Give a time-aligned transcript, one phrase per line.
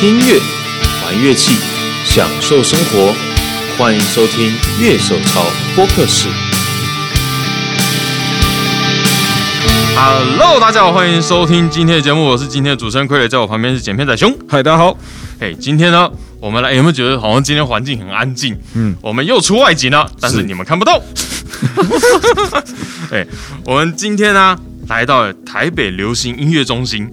[0.00, 0.40] 听音乐，
[1.04, 1.54] 玩乐器，
[2.06, 3.14] 享受生活。
[3.76, 4.48] 欢迎收听
[4.80, 5.44] 《乐手潮
[5.76, 6.26] 播客室》。
[9.94, 14.34] Hello，大家好，欢迎收听今天的节目，我是今天的主持人傀儡，在我旁边是剪片仔熊。
[14.48, 14.96] 嗨，大家好。
[15.38, 18.58] 哎，今天呢，我们来有没有觉得好像今天环境很安静？
[18.72, 20.98] 嗯，我们又出外景了，但是你们看不到。
[23.12, 23.26] 哎，
[23.66, 24.56] 我们今天呢
[24.88, 27.06] 来到了台北流行音乐中心，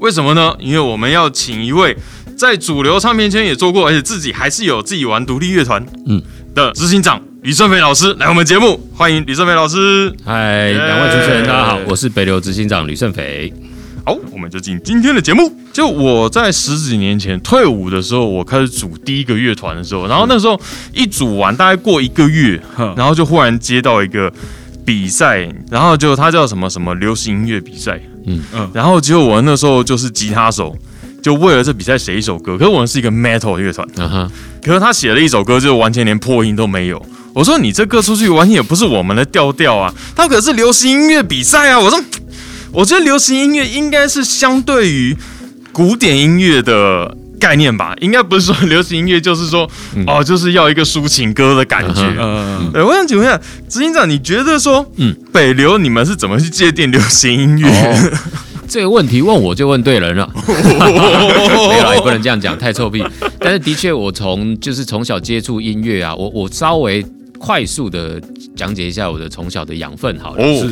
[0.00, 0.52] 为什么呢？
[0.58, 1.96] 因为我们要请一位
[2.36, 6.22] 在主流唱片圈也做过，而且自己还是有自己玩独立乐团，嗯
[6.54, 10.14] 的执行长吕胜飞老师来我们节目，欢迎吕胜飞老师。
[10.24, 13.52] 嗨，两位主持人，大家好，我是北流执行长吕胜肥。
[14.06, 15.50] 好，我们就进今天的节目。
[15.72, 20.60] 就我在十几年前退伍的时候，我开始组第一个乐团的时候，然后那时候
[20.92, 24.32] 一组完，大概过一个月，哼 然后就忽然接到一个
[24.84, 30.76] 比赛，然后就它叫什么什么流行音乐比赛，嗯嗯嗯，然后结果我那时候就是吉他手，
[31.24, 34.30] 就为了这比赛写一首歌，可是我们是一个 metal 乐团，嗯哼，
[34.62, 37.02] 可是他写了一首歌，就完全连破音都没有。
[37.32, 41.80] 我说你这歌出去完全也不是我们的调调啊，它可是流行音乐比赛啊。
[41.80, 41.98] 我说，
[42.72, 45.16] 我觉得流行音乐应该是相对于
[45.72, 49.66] 古典音乐的概念吧，应该不是说流行音乐就是说、
[50.06, 52.02] 哦，就是要一个抒情歌的感觉。
[52.18, 57.66] 嗯嗯，对，我想请问一下，执行长，你觉得说，嗯嗯，北流你们是怎么去界定流行音乐？
[57.70, 58.10] 哦，
[58.74, 60.28] 这个问题问我就问对人了。
[60.34, 63.04] 没有啦，也不能这样讲，太臭屁。
[63.38, 67.00] 但是的确，我从就是从小接触音乐啊，我我稍微
[67.38, 68.20] 快速的
[68.56, 70.44] 讲解一下我的从小的养分好了。
[70.44, 70.68] 哦，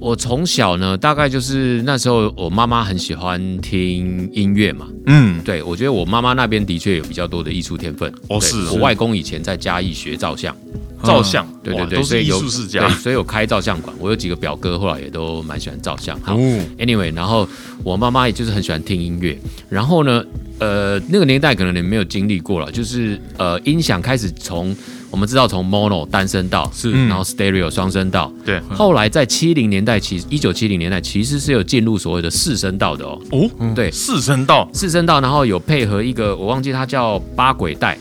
[0.00, 8.10] 我从小呢，大概就是那时候我妈妈很喜欢听音乐嘛，嗯，对我觉得我妈妈那边的确有比较多的艺术天分。
[8.30, 10.56] 哦是我外公以前在嘉义学照相。
[11.02, 12.94] 照相，对对对，所以有术世家对，。
[12.96, 13.94] 所以有开照相馆。
[13.98, 16.18] 我有几个表哥，后来也都蛮喜欢照相。
[16.20, 17.48] 好、哦 a n y w a y 然后
[17.82, 19.38] 我妈妈也就是很喜欢听音乐。
[19.70, 20.22] 然后呢，
[20.58, 24.76] 呃，那个年代可能你没有经历过了，就是呃，音响开始从
[25.10, 26.90] 我们知道从 mono 单声道是。
[27.08, 33.20] 然后 stereo 双声道，对，后来在七零年代，其实一九七零年代其实是有进入所谓的四声道的哦。
[33.32, 37.98] 哦，对，四声道，四声道，然后有配合一个我忘记它叫八轨带，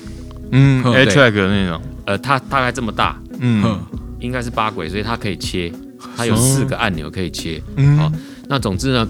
[0.52, 3.64] 嗯嗯，A track 的那种，呃，它大概这么大，嗯。
[3.66, 3.80] 嗯。
[4.20, 5.72] 应该是八轨，所以它可以切，
[6.18, 7.62] 它有四个按钮可以切。
[7.78, 7.98] 嗯。
[7.98, 8.12] 好，
[8.50, 9.08] 那总之呢，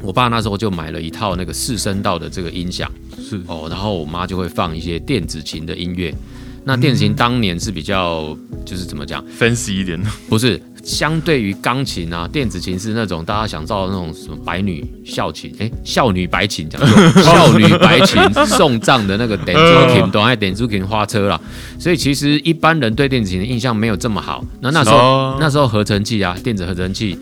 [0.00, 2.88] 我爸那时候就买了一套那个四声道的这个音响。
[3.20, 3.40] 是。
[3.48, 6.14] 哦，然后我妈就会放一些电子琴的音乐。
[6.68, 16.86] 那电子琴当年是比较就是怎么讲，fancy 一点的，不是相对于钢琴啊，电子琴是那种大家想到的那种什么白女校琴，哎，校女白琴讲究，
[17.22, 21.40] 少女白琴送葬的那个 点珠琴，懂爱点珠琴花车啦。
[21.78, 24.44] 所以其实一般人对电子琴的印象没有这么好。
[24.60, 27.18] 那那时候、哦那时候合成器啊，电子合成器。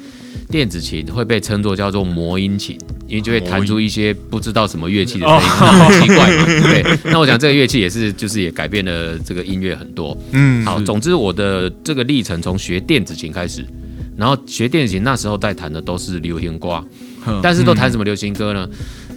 [0.49, 6.45] 电子琴会被称作叫做魔音琴，因为就会弹出一些不知道什么乐器的声音，很奇怪嘛。
[6.47, 10.17] 对，那我想这个乐器也是，就是也改变了这个音乐很多。
[10.33, 13.65] 嗯，好，总之我的这个历程从学电子琴开始，
[14.17, 16.83] 然后学电子琴那时候在弹的都是流行歌，
[17.27, 18.69] 嗯但是都弹什么流行歌呢？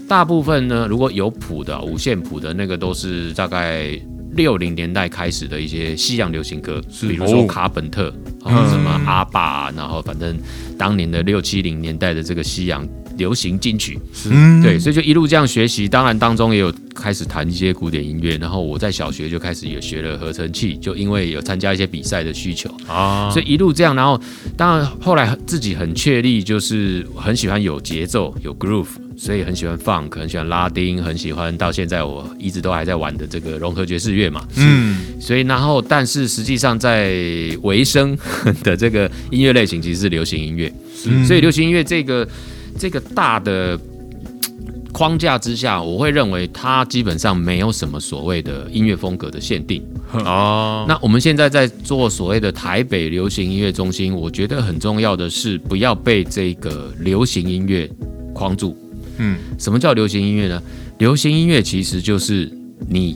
[0.08, 3.92] 大部分呢，如果有谱的五线谱的那个都是大概
[4.40, 8.08] 六零年代开始的一些西洋流行歌，比如说哦卡本特，
[8.42, 10.40] 啊什么阿爸啊，然后反正
[10.78, 14.00] 当年的六七零年代的这个西洋流行金曲，
[14.32, 14.64] 嗯。
[14.64, 24.18] 对，所以就一路这样学习，当然当中也有开始弹一些古典音乐，然后我在小学就开始也学了合成器，就因为有参加一些比赛的需求，啊，所以一路这样，然后
[24.56, 28.88] 当然后来自己很确立，就是很喜欢有节奏、有 groove，
[29.22, 37.12] 所以很喜欢 funk，很喜欢拉丁，很喜欢到现在我一直都还在玩的这个融合爵士乐嘛，嗯，所以然后但是实际上在
[37.64, 38.18] 维生
[38.64, 40.74] 的这个音乐类型其实是流行音乐，
[41.06, 42.26] 嗯所以流行音乐这个
[42.78, 43.78] 这个大的
[44.94, 49.84] 框架之下，我会认为它基本上没有什么所谓的音乐风格的限定。
[50.14, 57.88] 哦，那我们现在在做所谓的台北流行音乐中心，我觉得很重要的是不要被这个流行音乐
[58.34, 58.76] 框住。
[59.20, 60.62] 嗯，什么叫流行音乐呢？
[60.98, 62.52] 流行音乐其实就是
[62.90, 63.16] 你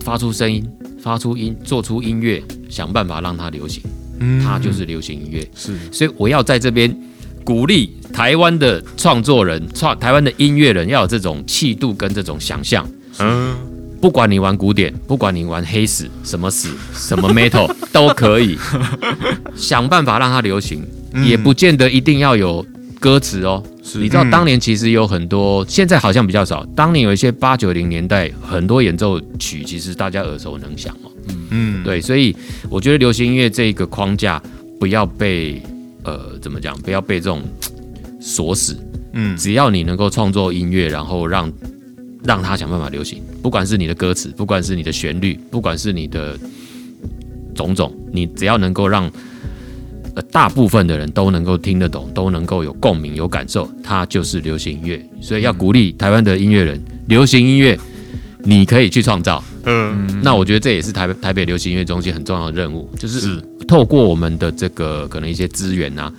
[0.00, 0.66] 发出声音、
[1.00, 3.82] 发出音、做出音乐，想办法让它流行，
[4.18, 4.42] 嗯。
[4.42, 5.46] 它就是流行音乐。
[5.54, 5.76] 是。
[5.92, 6.96] 所以我要在这边
[7.44, 12.88] 鼓励台湾的创作人、创台湾的音乐人要有这种气度跟这种想象。
[13.18, 13.54] 嗯，
[14.00, 18.56] 不管你玩古典，不管你玩黑死什么死什么 metal 都可以，
[19.54, 20.82] 想办法让它流行，
[21.24, 22.64] 也不见得一定要有
[23.02, 23.60] 歌词哦。
[23.96, 26.64] 你知道当年其实有很多，现在好像比较少。
[26.74, 31.10] 当年有一些八九零年代很多演奏曲，其实大家耳熟能详哦。
[31.50, 32.34] 嗯，对，所以
[32.70, 34.40] 我觉得流行音乐这个框架
[34.78, 35.60] 不要被
[36.04, 37.42] 呃怎么讲，不要被这种
[38.20, 38.78] 锁死。
[39.14, 41.52] 嗯只要你能够创作音乐，然后让
[42.24, 46.38] 让他想办法流行，不管是你的歌词，不管是你的旋律，不管是你的
[47.54, 49.10] 种种，你只要能够让
[50.14, 55.04] 呃大部分的人都能够听得懂，都能够有共鸣、有感受，它就是流行音乐。
[55.20, 57.78] 所以要鼓励台湾的音乐人，流行音乐
[58.44, 59.42] 你可以去创造。
[59.64, 66.12] 嗯，那我觉得这也是台北台北流行音乐中心很重要的任务，就是是透过我们的这个可能一些资源啊，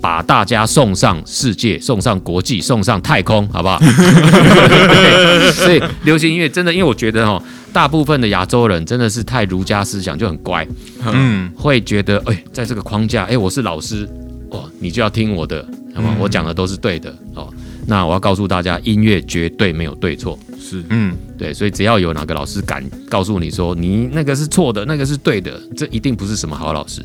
[0.00, 3.78] 把大家送上世界，送上国际，送上太空，好不好？
[3.82, 7.42] 对所以流行音乐真的，因为我觉得哦，
[7.72, 10.66] 大部分的亚洲人真的是太儒家思想，就很乖，
[11.04, 14.08] 嗯，会觉得哎，在这个框架，哎，我是老师，
[14.50, 17.52] 哦，你就要听我的，那么我讲的都是对的哦。
[17.86, 27.02] 那我要告诉大家，音乐绝对没有对错，是嗯，对，所以只要有哪个老师敢告诉你说你那个是错的，那个是对的，这一定不是什么好老师。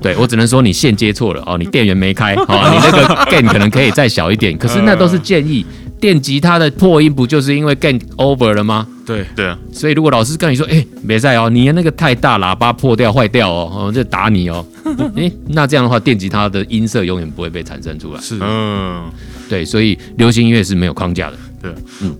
[0.00, 5.66] 对我只能说你线接错了哦，你电源没开哦，你那个 gain 可能可以再小一点，可是那都是建议。
[6.00, 8.84] 电吉他的破音不就是因为 gain over 了吗？
[9.06, 14.66] 对，对啊，所以如果老师跟你说，哎、别在哦，你的那个太大，喇叭破掉坏掉哦，哦，就打你哦。
[15.14, 18.20] 哎、那这样的话，电吉他的音色永远不会被产生出来。
[18.20, 19.08] 是嗯。
[19.48, 21.36] 对，所以流行音乐是没有框架的。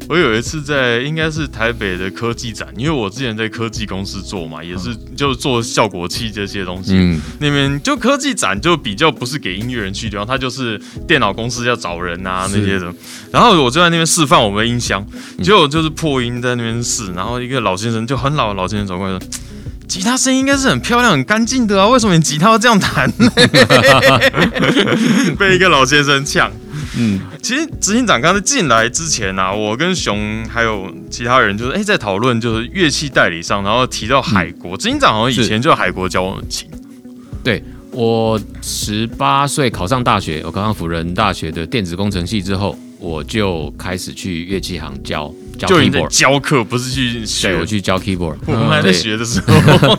[0.09, 6.93] 我有一次在应该是台北的科技展，因为我之前在科技公司做嘛，也是就做效果器这些东西。
[6.95, 12.93] 嗯，那边就科技展就比较不是给音乐人去的地方，它就是电脑公司要找人啊那些的。
[13.31, 15.05] 然后我就在那边示范我们的音箱，
[15.43, 19.29] 结果就是破音在那边试，然后一个老先生就很老的老先生走过来说。
[19.89, 23.31] 吉他声音应该是很漂亮、很干净的啊，为什么你吉他要这样弹呢？
[25.39, 26.51] 被一个老先生呛。
[26.97, 34.77] 嗯，其实执行长刚才进来之前啊，我跟熊还有其他人就是哎、在讨论就是乐器代理商，然后提到海国。
[34.77, 36.69] 执行长好像以前就海国教我们琴，
[37.43, 46.09] 对我十八岁考上大学，我考上辅仁大学的电子工程系之后，我就开始去乐器行教教就已经在 keyboard。
[46.09, 47.49] 教课，不是去学。
[47.49, 48.37] 对，我去教 keyboard。
[48.47, 49.99] 我们还在对学的时候，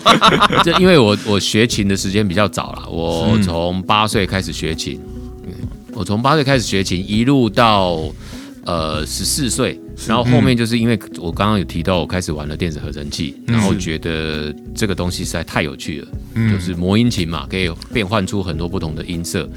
[0.64, 5.13] 这 因为我我学琴的时间比较早了，我从八岁开始学琴，嗯
[6.04, 8.14] 我从八岁开始学琴，一路到
[8.66, 16.08] 呃十四岁，然后后面就是因为我刚刚有提到，我开始玩了电子合成器，然后觉得这个东西实在太有趣了，
[16.52, 19.50] 就是魔音琴嘛，可以变换出很多不同的音色。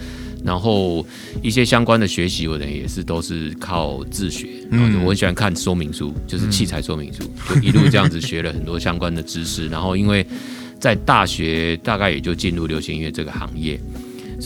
[0.45, 1.05] 然后
[1.43, 4.47] 一些相关的学习，我等于也是都是靠自学。
[4.71, 9.67] 然后就我很喜欢看说明书，就是器材说明书，就一路这样子学了很多相关的知识。
[9.67, 10.25] 然后因为
[10.79, 13.81] 在大学大概也就进入流行音乐这个行业，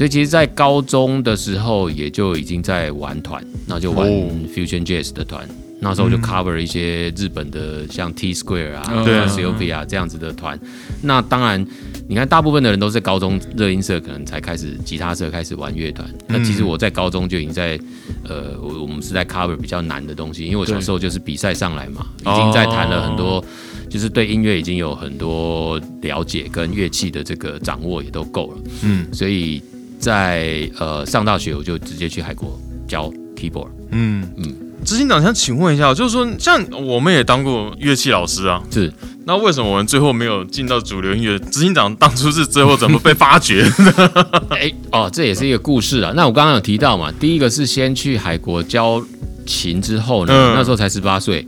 [0.00, 5.46] 所以其实，在高中的时候也就已经在玩团，那就玩哦 Fusion Jazz 的团。
[5.78, 10.58] 那时候就 cover 一些日本的像 T Square 啊、嗯对啊 c o p 啊这样子的团。
[11.02, 11.62] 那当然，
[12.08, 16.08] 你看大部分的人都是高中热音社可能才开始吉他社开始玩乐团。
[16.26, 17.78] 那其实我在高中就已经在
[18.26, 23.44] 呃，我我们是在 cover 比较难的东西，因为我小时候就是比赛上来嘛，已经在弹了很多。
[23.90, 28.58] 就是对音乐已经有很多了解，跟乐器的这个掌握也都够了。
[28.84, 29.60] 嗯所以
[30.00, 32.58] 在呃上大学我就直接去海国
[32.88, 33.68] 教 keyboard。
[33.92, 34.54] 嗯嗯嗯。
[34.82, 38.90] 执行长想请问一下，就是说，像我们也当过乐器老师啊，是
[39.26, 41.38] 那为什么我们最后没有进到主流音乐？
[41.38, 43.62] 执行长当初是最后怎么被发掘？
[44.48, 46.14] 哎哦，这也是一个故事啊。
[46.16, 49.04] 那我刚刚有提到嘛，第一个是先去海国教
[49.44, 51.46] 琴之后呢，嗯那时候才十八岁。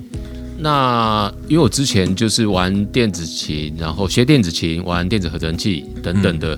[0.59, 6.57] 那因为我之前就是玩电子琴，然后学电子琴、玩电子合成器等等的，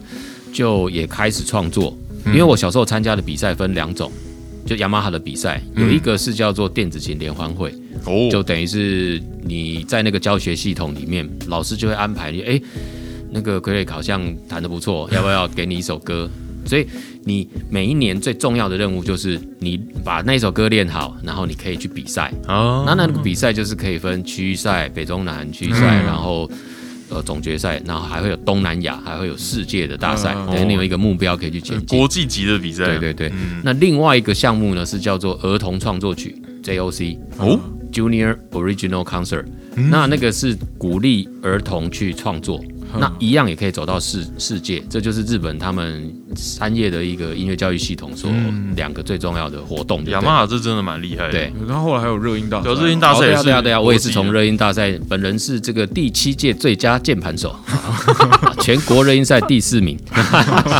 [0.54, 1.94] 就也开始创作。
[2.28, 4.10] 因为我小时候参加的比赛分两种，
[4.64, 7.70] 就雅马哈的比赛，有一个是叫做电子琴联欢会，
[8.06, 12.58] 哦就等于是你在那个教学系统里面，老师就会安排你，哎，
[13.30, 16.30] 那个傀儡好像弹得不错，要不要给你一首歌？
[16.64, 16.86] 所以
[17.24, 22.32] 你每一年最重要的任务就是你把那首歌练好，然后你可以去比赛。
[22.48, 26.50] 哦那那个比赛就是可以分区域赛、北中南区域赛，然后
[27.08, 31.98] 呃总决赛，然后还会有东南亚，还会有世界的大赛，嗯等于你有一个目标可以去前进。
[31.98, 33.32] 国际级的比赛，对对对，
[33.62, 37.60] 那另外一个项目呢是叫做儿童创作曲 JOC 哦
[37.92, 39.44] ，Junior Original Concert，、
[39.76, 42.62] 那那个是鼓励儿童去创作，
[42.98, 48.30] 那一样也可以走到世世界，这就是日本他们三叶的一个音乐教育系统所
[48.76, 50.04] 两个最重要的活动。
[50.06, 51.32] 雅马哈这真的蛮厉害的。
[51.32, 57.54] 对，然后后来还有热音大赛，有热音大赛哦对啊，也是对啊，对啊，我也是从热音大赛，本人是这个第七届最佳键盘手，
[58.60, 59.98] 全国热音赛第四名。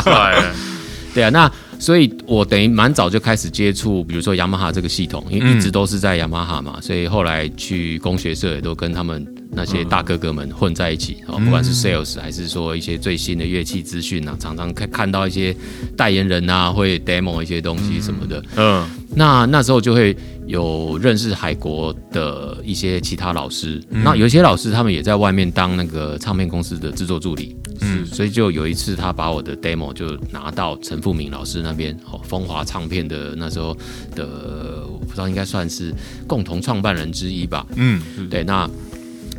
[0.03, 0.41] 帅，
[1.13, 1.51] 对啊，那
[1.85, 15.55] 所以我等于蛮早就开始接触，比如说雅马哈这个系统，因为一直都是在雅马哈嘛，所以后来去工学社也都跟他们那些大哥哥们混在一起哦，不管是 sales 还是说一些最新的乐器资讯啊，常常看看到一些
[15.95, 18.43] 代言人啊会 demo 一些东西什么的。
[18.55, 18.85] 嗯。
[19.17, 33.73] 那那时候就会有认识海国的一些其他老师，那有些老师他们也在外面当那个唱片公司的制作助理，嗯，所以就有一次他把我的 demo 就拿到陈富明老师那边，哦，风华唱片的那时候
[34.15, 35.93] 的，我不知道应该算是
[36.27, 38.69] 共同创办人之一吧，嗯，对，那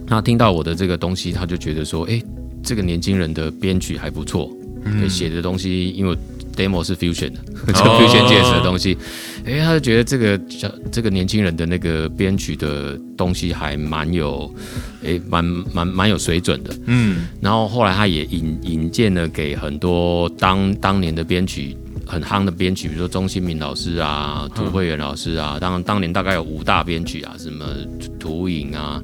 [0.07, 2.23] 他听到我的这个东西，他就觉得说，哎，
[2.63, 4.51] 这个年轻人的编曲还不错，
[4.85, 6.17] 对，写的东西，因为
[6.55, 7.41] demo 是 fusion 的，
[7.73, 8.97] 就 fusion jazz 的东西，
[9.45, 14.51] 哎，他就觉得这个小这个年轻人的那个编曲的东西还蛮有，
[15.05, 27.67] 哎，蛮蛮蛮有水准的，嗯，然后后来他也引引荐了给很多当当年的编曲很夯的编曲，比如说钟新民老师啊、涂慧源老师啊，当当年大概有五大编曲啊，什么
[28.21, 29.03] 涂影啊。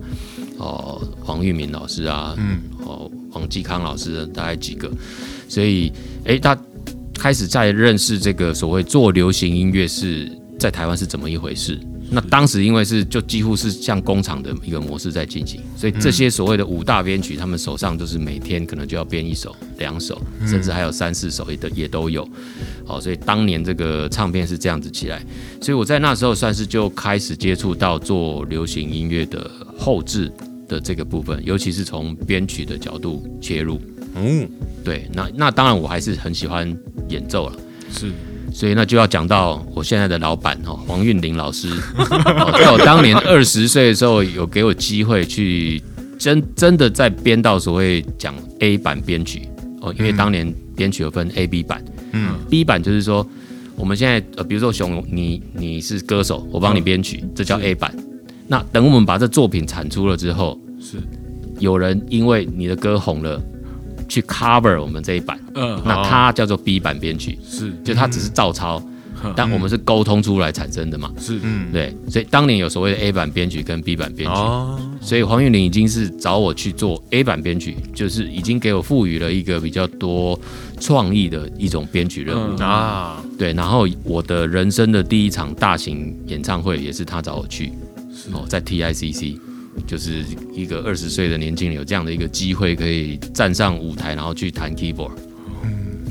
[0.62, 4.88] 哦，黄玉明老师啊，嗯，哦，黄继康老师大概几个，
[5.48, 5.92] 所以，
[6.24, 6.56] 哎，他
[7.14, 11.76] 开始在认识这个所谓做流行音乐是在台湾是怎么一回事。
[12.14, 22.28] 那当时因为是就几乎是像工厂的一个模式在进行，所以这些所谓的五大编曲，他们手上就是每天可能就要编一首、两首，甚至还有三四首也都也都有。
[22.84, 25.24] 好，所以当年这个唱片是这样子起来，
[25.60, 30.30] 所以我在那时候算是就开始接触到做流行音乐的后置。
[30.72, 33.78] 的这个部分，尤其是从编曲的角度切入，
[34.14, 34.48] 嗯，
[34.82, 36.74] 对，那那当然我还是很喜欢
[37.10, 37.56] 演奏了，
[37.92, 38.10] 是，
[38.50, 41.68] 所以那就要讲到我现在的老板哦，黄韵玲老师，
[42.58, 45.82] 在我当年二十岁的时候，有给我机会去
[46.18, 49.46] 真真的在编到所谓讲 A 版编曲
[49.82, 53.26] 哦，因为当年编曲有分 A、B 版，嗯，B 版就是说
[53.76, 57.94] 我们现在呃，比如说熊，你你是歌手，我帮你编曲，这叫 A 版。
[58.48, 60.60] 那等我们把这作品产出了之后，
[60.92, 61.02] 是
[61.58, 63.40] 有人因为你的歌红了，
[64.08, 68.82] 去 cover 我们这一版，嗯，那它叫做 B 版编曲，是，就它只是照抄，
[69.36, 80.38] 但我们是沟通出来产生的嘛，是，嗯，对，所以当年有所谓的 A 版编曲跟 B 版编曲，哦，所以黄韵玲已经是找我去做 A 版编曲，就是已经给我赋予了一个比较多
[80.80, 82.60] 创意的一种编曲任务。
[82.60, 87.72] 啊，对，然后我的人生的第一场大型演唱会也是他找我去。
[88.32, 89.36] 哦，在 TICC，
[89.86, 95.12] 就是一个二十岁的年轻人有这样的一个机会，可以站上舞台，然后去弹 keyboard。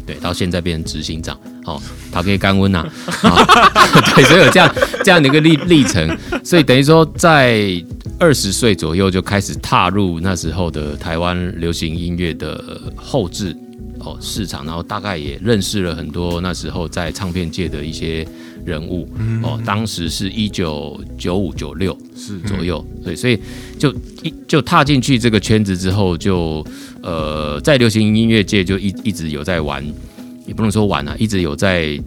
[0.06, 1.80] 对，到现在变成执行长，哦，
[2.12, 2.84] 他可以干温呐。
[4.15, 7.72] 对，所以有这样这样的一个历历程，所以等于说在
[8.20, 13.56] 二十岁左右就开始踏入那时候的台湾流行音乐的后置
[14.00, 18.27] 哦市场，然后大概也认识了很多那时候在唱片界的一些。
[18.65, 19.10] 人物
[19.44, 23.39] 哦，当时是一九九五九六是左右，对，所以
[23.80, 26.65] 就一就踏进去这个圈子之后，就
[27.01, 29.84] 呃，在流行音乐界就一一直有在玩，
[30.46, 32.00] 也不能说玩啊，一直有在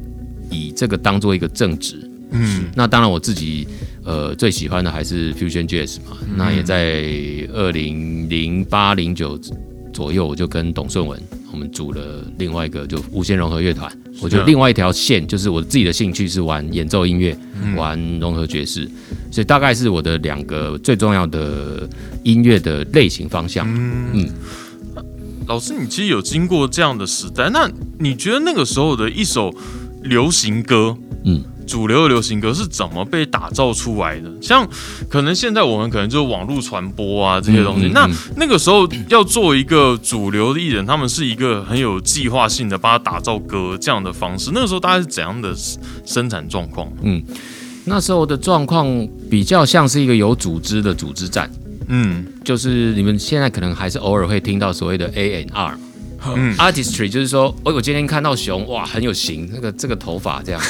[0.51, 2.11] 以这个当做一个正职。
[2.31, 3.67] 嗯，那当然我自己
[4.05, 7.05] 呃最喜欢的还是 fusion jazz 嘛，那也在
[7.53, 9.39] 二零零八零九
[9.93, 11.21] 左右，我就跟董顺文
[11.53, 13.91] 我们组了另外一个就无限融合乐团。
[14.21, 17.37] 我觉得另外一条线就是我自己的兴趣是玩演奏音乐，
[17.77, 18.89] 玩融合爵士，
[19.31, 21.89] 所以大概是我的两个最重要的
[22.23, 23.67] 音乐的类型方向。
[24.15, 24.29] 嗯，
[25.47, 29.55] 老师，你其实有经过这样的时代，那你觉得那个时候的一首
[30.03, 31.43] 流行歌，嗯？
[31.67, 34.31] 主流的流行歌是怎么被打造出来的？
[34.41, 34.69] 像
[35.09, 37.89] 可能现在我们可能就是网络传播啊这些东西。
[37.95, 44.51] 那那个时候要做一个主流的艺人，他们是一个很有计划性的帮他打造歌这样的方式。
[44.55, 45.55] 那个时候大概是怎样的
[46.05, 46.91] 生产状况？
[47.03, 47.23] 嗯，
[47.85, 48.87] 那时候的状况
[49.31, 51.51] 比较像是一个有组织的组织战。
[51.89, 55.79] 嗯，就是你们现在可能还是偶尔会听到所谓的 A N R。
[56.35, 60.61] 嗯， artistry 就是说，哦我今天看到熊，哇，很有型，那个这个头发这样，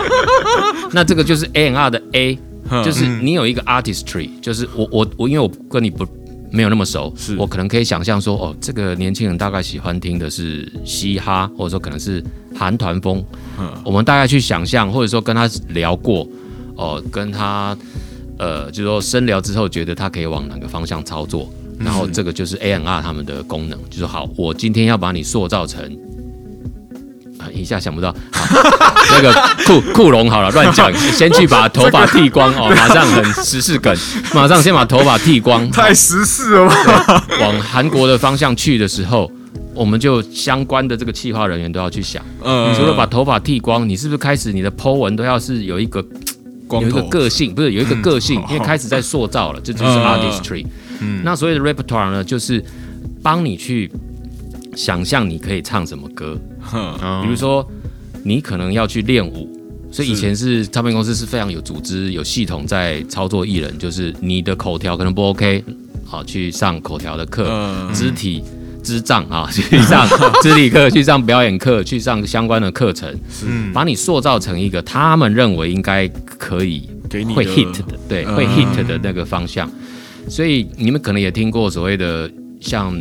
[0.92, 2.38] 那这个就是 A N R 的 A，
[2.84, 6.06] 就是你有一个 artistry，就是我我我，因为我跟你不
[6.50, 12.22] 没有那么熟，我可能可以想象说，哦，这个年轻人大概喜欢听的是嘻哈，或者说可能是
[12.54, 13.24] 韩团风，
[13.84, 16.28] 我们大概去想象，或者说跟他聊过，
[16.76, 17.76] 哦，跟他
[18.38, 21.50] 呃，就是说深聊之后，觉得他可以往哪个方向操作。
[21.84, 25.82] 然后这个就是 A N R 他们的功能，就是好，我今天要把你塑造成，
[27.38, 28.14] 啊，一下想不到，
[29.10, 29.32] 那个
[29.66, 33.94] 库库龙好了，乱讲， 先去把头发剃光哦，马上很时事梗，
[34.34, 37.24] 马上先把头发剃光， 太时事了吧？
[37.40, 39.30] 往韩国的方向去的时候，
[39.74, 46.04] 我们就相关的这个企划人员都要去想，嗯，除了把头发剃光，你是不是开始你的 Po 文都要是有一个
[46.70, 50.64] 有一个个性，不是有一个个性，因为开始在塑造了，这就是 artistry。
[51.24, 52.62] 那所谓的 repertoire 呢，就是
[53.22, 53.90] 帮你去
[54.76, 56.38] 想象你可以唱什么歌。
[57.22, 57.66] 比如说，
[58.22, 59.48] 你可能要去练舞，
[59.90, 65.64] 所以以前是唱片公司是非常有组织、有系统在操作艺人，就是你的口条可能不 OK，
[66.04, 68.42] 好去上口条的课，嗯肢体。
[68.84, 70.04] 智障啊， 去上
[70.42, 73.08] 肢体课，去上表演课，去上相关的课程，
[73.46, 76.90] 嗯把你塑造成一个他们认为应该可以
[77.32, 79.70] 会 hit 的，对，嗯会 hit 的那个方向。
[80.28, 82.94] 所以你们可能也听过所谓的像。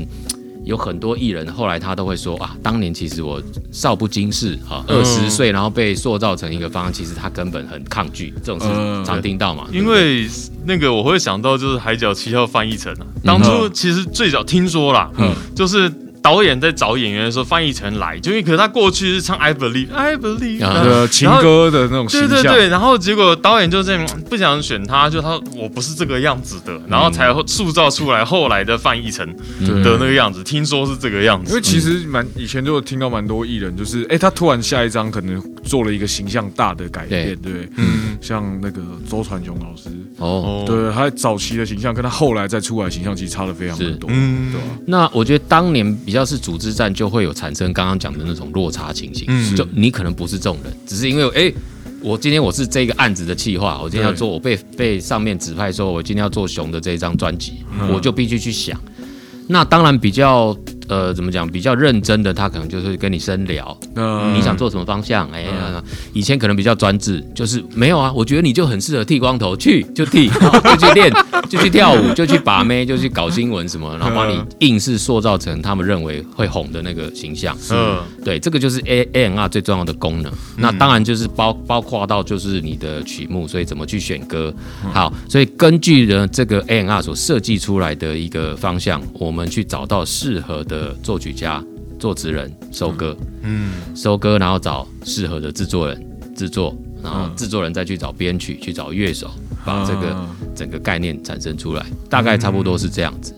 [0.63, 9.67] 有很多艺人后来他都会说啊，当年其实我少不经事啊，二十岁然后被塑造成一个方案，其实他根本很抗拒，这种嗯事常听到嘛。
[9.73, 10.29] 因为
[10.63, 29.27] 那个我会想到就是《海角七号》翻译成啊，当初其实最早听说啦，嗯就是导演在找演员的时候翻译成来，就因为可是他过去是唱 I believe I believe，啊的情歌的那种形象，对对对，然后结果导演就这样不想选他，就他我不是这个样子的，然后才塑造出来后来的翻译成
[29.59, 29.81] 嗯。
[29.81, 31.49] 的那个样子，听说是这个样子。
[31.49, 31.61] 因为。
[31.61, 37.69] 其实蛮以前就有听到蛮多艺人，就是哎、他突然下一张可能做了一个形象大的改变，对？
[37.77, 44.51] 嗯，像那个周传雄老师，哦，哦，对，他早期的形象跟他后来再出来的形象其实差的非常的多，嗯。
[44.51, 44.67] 对吧？
[44.85, 49.25] 那我觉得当年比较是组织战，就会有产生刚刚讲的那种落差情形。
[49.27, 51.53] 嗯就你可能不是这种人，只是因为哎、
[52.01, 57.63] 我今天我是这个案子的企划，我今天要做，我被被上面指派说，我今天要做熊的这一张专辑，
[57.93, 58.79] 我就必须去想。
[59.47, 60.57] 那当然比较
[60.91, 65.29] 呃怎么讲，比较认真的，他可能就是跟你深聊，嗯你想做什么方向？
[65.31, 65.81] 哎呀，
[66.11, 70.29] 以前可能比较专制，就是没有啊，我觉得你就很适合剃光头，去就剃，
[70.67, 71.09] 就去练，
[71.49, 77.57] 就去跳舞，就去把妹，就去搞新闻什么，然后把你硬是塑造成他们认为会红的那个形象。
[77.71, 80.31] 嗯对，这个就是 A A N R 最重要的功能。
[80.57, 84.53] 那当然就是包包括到就是你的曲目，所以怎么去选歌。
[84.93, 91.63] 好，所以根据呢这个 A N R 所设计出来的一个方向，我们去找到适合的作曲家、
[91.99, 93.15] 作词人收歌。
[93.43, 96.05] 嗯收歌，然后找适合的制作人
[96.35, 99.31] 制作，然后嗯制作人再去找编曲，去找乐手，
[99.65, 103.35] 把这个啊整个概念产生出来，大概差不多是这样子。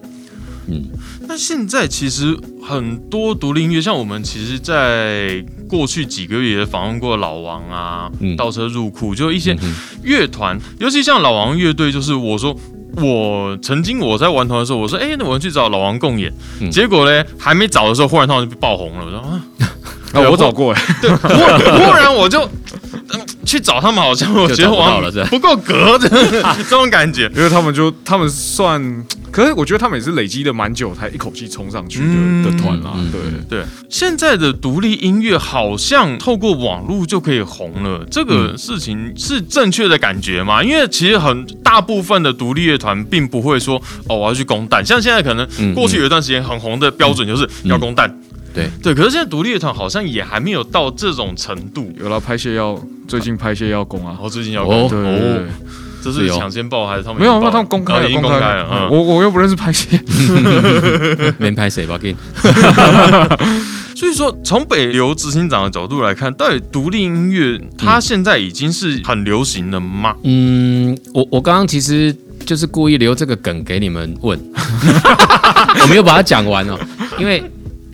[0.67, 0.84] 嗯，
[1.28, 9.58] 那现在其实很多独立音乐，像我们其实，在过去几个月也访问过老王啊，嗯倒车入库，就一些
[10.04, 12.58] 乐团，尤其像老王乐队，就是我说。
[12.97, 16.32] 我曾经我在玩团的时候，我说：“哎、那我们去找老王共演。
[16.62, 19.06] 嗯结果呢，还没找的时候，忽然他们就爆红了。
[19.06, 19.41] 我说：“啊，
[20.21, 21.27] 啊，我找过哎，对，忽
[21.86, 22.41] 忽然我就、
[23.13, 23.23] 嗯
[23.54, 26.10] 去找他们，好像我觉得我好像不到了不够格的。
[26.68, 27.32] 这种感觉。
[27.36, 28.82] 因为他们就他们算，
[29.32, 32.44] 可是我觉得他们也是累积的蛮久，才一口气冲上去的、嗯。
[32.44, 33.60] 的团啦，嗯对。
[33.60, 40.63] 对，现在的独立音乐好像透过网络就可以红了，这个事情是正确的感觉吗？
[40.63, 48.12] 因为其实很大部分的独立乐团并不会说哦，我要去攻蛋，像现在可能嗯过去有一段时间很红的标准就是要攻蛋，
[48.54, 48.70] 对。
[48.82, 51.92] 对，可是现在独立乐团好像也还没有到这种程度。
[52.00, 54.18] 有了拍戏要最近拍戏要攻啊。
[54.22, 54.88] 哦，最近要哦。
[54.88, 54.89] 攻。
[54.89, 55.38] 对对对。
[55.38, 55.44] 哦，
[56.04, 58.38] 这是抢先报还是他们没有，那他们公开了，公开。
[58.38, 59.98] 了，嗯，我我又不认识拍戏，
[61.39, 61.98] 没拍谁吧？
[61.98, 62.13] 给
[63.96, 70.13] 所以说，从北流执行长的角度来看，到底独立音乐它现在已经是很流行了吗？
[70.24, 72.13] 嗯，我我刚刚其实
[72.46, 74.38] 就是故意留这个梗给你们问，
[75.82, 76.78] 我没有把它讲完哦，
[77.18, 77.42] 因为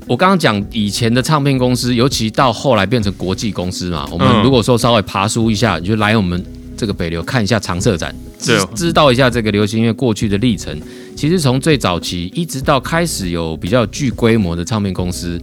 [0.09, 6.43] 我刚刚讲以前的唱片公司，尤其到后来变成国际公司嘛，我们嗯如果说稍微爬梳一下，你就来我们
[6.75, 10.75] 这个北流看一下常设展，知哦知道一下这个流行音乐过去的历程。
[11.15, 15.39] 其实从最早期一直到开始有比较具规模的唱片公司，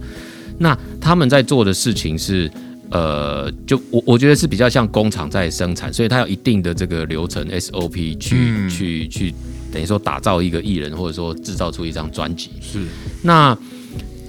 [0.57, 2.51] 那他们在做的事情是。
[2.89, 9.35] 呃，就我我觉得是比较像工厂在生产，所以它有一定的这个流程 SOP 去、嗯去去，
[9.73, 12.51] 等于说打造一个艺人，或者说制造出一张专辑。
[12.61, 12.85] 是，
[13.21, 13.53] 那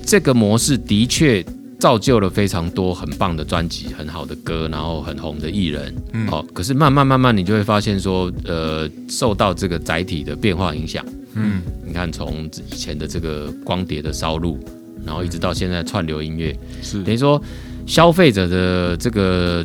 [0.08, 1.44] 这个模式的确
[1.78, 5.94] 造就了非常多很棒的专辑、很好的歌，然后很红的艺人。
[6.14, 11.04] 嗯哦，可是慢慢慢慢，你就会发现说，呃，受到这个载体的变化影响。
[11.34, 14.58] 嗯你看，从以前的这个光碟的烧录，
[15.04, 17.40] 然后一直到现在串流音乐，是等于说
[17.86, 19.64] 消费者的这个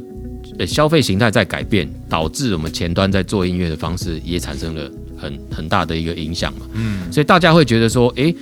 [0.60, 6.68] 呃消费形态在改变，导致我们前端在做音乐的方式也产生了很很大的一个影响嘛。
[6.74, 8.36] 嗯所以大家会觉得说，诶，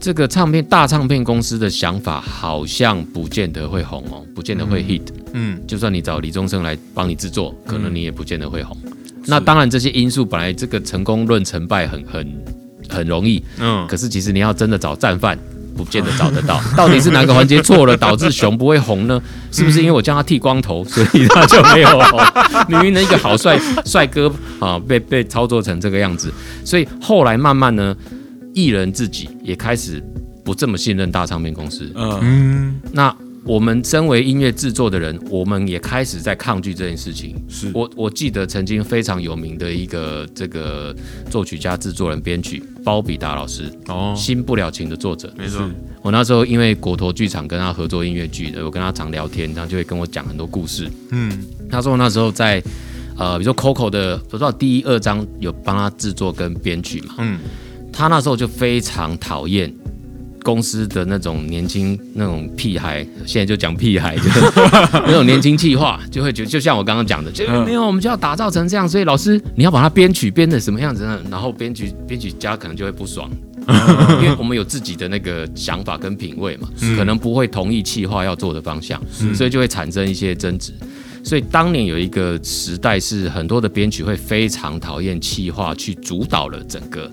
[0.00, 5.02] 这个唱片大唱片公司的想法好像不见得会红哦，不见得会 hit。
[5.32, 8.76] 嗯就算你找李宗盛来帮你制作，可能你也不见得会红。
[9.26, 12.42] 那当然，这些因素本来这个成功论成败很很
[12.88, 15.38] 很容易，嗯，可是其实你要真的找战犯，
[15.76, 16.58] 不见得找得到。
[16.74, 19.20] 到底是哪个环节错了，导致熊不会红呢？
[19.52, 22.20] 是不是因为我叫他剃光头，所以他就没有红？
[22.68, 26.32] 明明的一个好帅帅哥啊，被被操作成这个样子，
[26.64, 27.94] 所以后来慢慢呢，
[28.58, 30.02] 艺人自己也开始
[30.44, 31.88] 不这么信任大唱片公司。
[31.94, 37.36] 嗯嗯那我们身为音乐制作的人，我们也开始在抗拒这件事情。
[37.48, 40.94] 是我我记得曾经非常有名的一个这个
[41.30, 45.32] 作曲家、制作人、编曲包比达老师，哦《新不了情》的作者。
[45.38, 45.62] 没错，
[46.02, 50.90] 我那时候因为果陀剧场跟他合作音乐剧的，我跟他常聊天，他就会跟我讲很多故事。
[51.12, 51.30] 嗯
[51.70, 52.62] 他说那时候在
[53.16, 57.38] 呃，比如说 Coco 的不知道第一二章有帮他制作跟编曲嘛，嗯
[57.98, 59.74] 他那时候就非常讨厌
[60.44, 64.40] 公司的那种年轻那种屁孩，现在就讲屁孩，就是
[65.04, 71.20] 那种年轻气话，就会觉得就像我刚刚讲的，就嗯没有我们就要打造成这样，所以老师你要把它编曲编的什么样子呢？
[71.28, 73.28] 然后编曲编曲家可能就会不爽。
[74.22, 78.98] 因为我们有自己的那个想法跟品味嘛，可能不会同意企划要做的方向，
[79.34, 80.72] 所以就会产生一些争执。
[81.24, 87.10] 所以当年有一个时代是很多的编曲会非常讨厌企划去主导了整个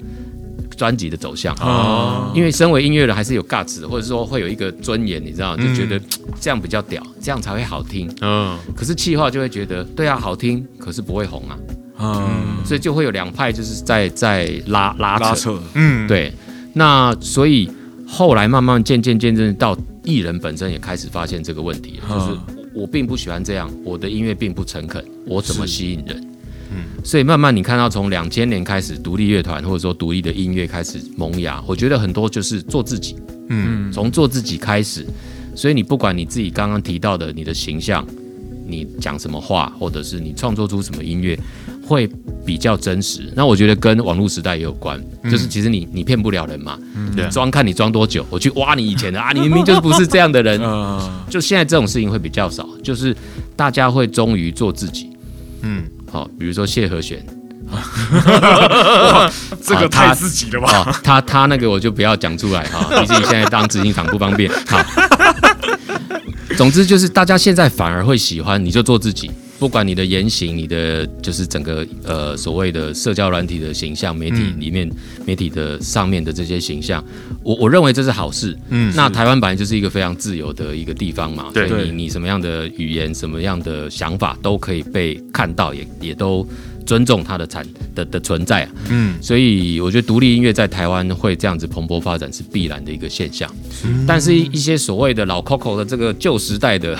[0.75, 1.55] 专辑的走向。
[1.61, 2.31] 哦。
[2.35, 5.99] 因为身为音乐人还是有 guts，或者说会有一个尊严，你知道，就觉得
[6.39, 8.13] 这样比较屌，这样才会好听。
[8.21, 8.57] 嗯。
[8.75, 11.57] 可是气话就会觉得，对啊，好听，可是不会红啊，
[11.99, 15.23] 嗯，所以就会有两派就是在在拉拉扯。
[15.25, 16.33] 拉扯，嗯，对，
[16.73, 17.71] 那所以
[18.07, 22.39] 后来慢慢渐渐渐渐到艺人本身也开始发现这个问题了，就是
[22.73, 26.35] 我我并不喜欢这样，我的音乐并不诚恳，我怎么吸引人？
[26.71, 33.15] 嗯，所以慢慢你看到从两千年开始，独立乐团或者说独立的音乐开始萌芽，我觉得很多就是做自己，
[33.49, 35.06] 嗯从做自己开始。
[35.56, 38.06] 所以你不管你自己刚刚提到的你的形象，
[38.67, 41.39] 你讲什么话，或者是你创作出什么音乐，
[41.88, 42.10] 会
[42.45, 43.32] 比较真实。
[43.34, 45.01] 那我觉得跟网络时代也有关，
[45.32, 46.78] 就是其实你你骗不了人嘛，
[47.15, 50.60] 对你装看你装多久，我去挖你以前的啊，你明明就是不是这样的人。
[50.65, 50.99] 嗯，
[51.30, 53.15] 就现在这种事情会比较少，就是
[53.56, 55.10] 大家会忠于做自己。
[55.62, 55.84] 嗯
[56.15, 57.21] 好、比如说谢和弦，
[59.62, 60.71] 这个太自己了吧？
[60.71, 64.49] 啊，他他那个我就不要讲出来哈，毕竟现在当执行长不方便。
[64.65, 64.82] 好，
[66.56, 69.30] 总之就是大家现在反而会喜欢你就做自己，
[69.65, 74.88] 不管你的言行，你的就是整个呃所谓的社交软体的形象，媒体里面、
[75.25, 77.04] 媒体的上面的这些形象，
[77.41, 78.56] 我我认为这是好事。
[78.69, 86.47] 嗯那台湾本来就是一个非常自由的一个地方嘛，对对所以你你什么样的语言、什么样的想法都可以被看到，也也都
[86.86, 88.69] 尊重它的产的的存在啊。
[88.89, 93.50] 嗯所以我觉得独立音乐在台湾会这样子蓬勃发展是必然的一个现象。
[94.08, 96.98] 但是，一些所谓的老 Coco 的这个旧时代的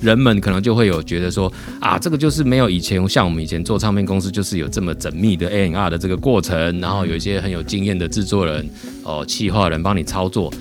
[0.00, 8.68] 人们，可能就会有觉得说啊，这个就是没有以前像我们以前做唱片公司，就是有这么缜密的 A N R 的这个过程，然后有一些很有经验的制作人、
[9.02, 10.52] 哦、企划人帮你操作，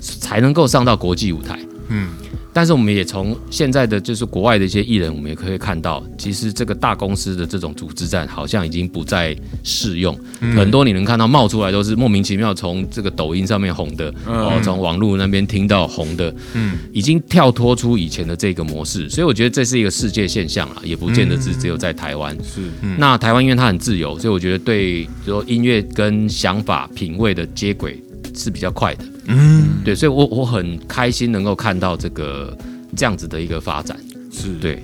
[0.00, 1.58] 才能够上到国际舞台。
[1.88, 2.10] 嗯
[2.58, 10.12] 但是我们也从现在的就是国外的一些艺人，我们也可以看到，其实这个大公司的这种组织战好像已经不再适用。
[10.56, 19.08] 很多你能看到冒出来都是莫名其妙从这个抖音上面红的，哦，从网络那边听到红的，嗯已经跳脱出以前的这个模式。
[19.08, 22.36] 所以我觉得这是一个世界现象了，也不见得是只有在台湾。
[22.42, 22.62] 是
[22.98, 28.02] 那台湾因为它很自由，所以我觉得对比如说音乐跟想法品味的接轨
[28.34, 29.04] 是比较快的。
[29.28, 32.56] 嗯，对，所以我我很开心能够看到这个
[32.96, 33.96] 这样子的一个发展。
[34.32, 34.82] 是，对，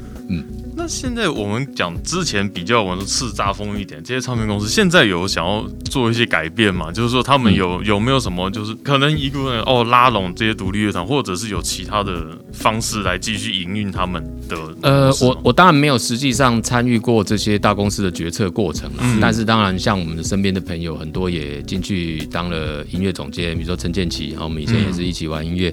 [0.76, 6.90] 那现在我们讲之前比较我们叱咤风一点，这些唱片公司现在有想要做一些改变嘛？
[6.90, 25.72] 就是说他们有、有没有什么，就是可能一部分哦拉拢这些独立乐团，或者是有其他的方式来继续营运他们的呃我我当然没有实际上参与过这些大公司的决策过程了，但是当然像我们的身边的朋友很多也进去当了音乐总监，比如说陈建奇，啊，我们以前也是一起玩音乐。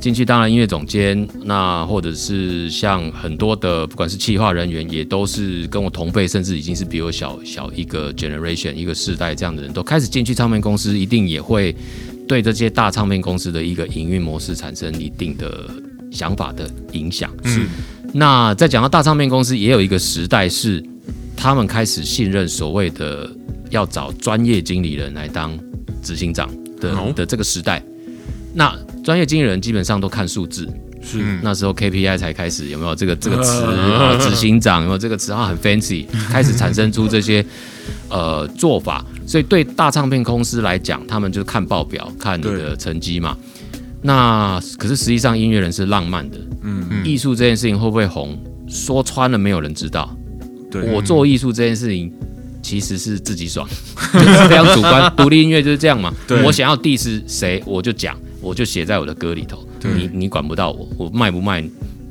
[0.00, 11.74] 进去当了音乐总监，那或者是像很多的不管是企划人员，也都是跟我同辈，甚至已经是比我小小一个 generation 一个世代这样的人，都开始进去唱片公司，一定也会
[12.28, 15.68] 对这些大唱片公司的一个营运模式产生一定的
[16.12, 17.30] 想法的影响。
[17.44, 17.66] 是
[18.12, 20.82] 那在讲到大唱片公司，也有一个时代是
[21.36, 23.28] 他们开始信任所谓的
[23.70, 25.58] 要找专业经理人来当
[26.02, 26.48] 执行长
[26.80, 27.82] 的、哦的这个时代。
[28.58, 30.68] 那专业经纪人基本上都看数字，
[31.00, 34.18] 是嗯那时候 KPI 才开始有没有这个这个词啊？
[34.20, 35.30] 执行长有没有这个词？
[35.30, 37.44] 它很 fancy， 开始产生出这些
[38.08, 39.06] 呃做法。
[39.24, 43.36] 所以对大唱片公司来讲，他们就看报表，看你的成绩嘛。
[44.02, 50.12] 那可是实际上音乐人是浪漫的，嗯艺术这件事情会不会红，说穿了没有人知道。
[50.68, 52.12] 对，我做艺术这件事情
[52.60, 53.66] 其实是自己爽，
[54.12, 55.10] 就是非常主观。
[55.16, 59.66] 独立音乐就是这样嘛对，我想要 diss 谁，我就讲，我就写在我的歌里头。
[59.82, 61.64] 你你管不到我，我卖不卖，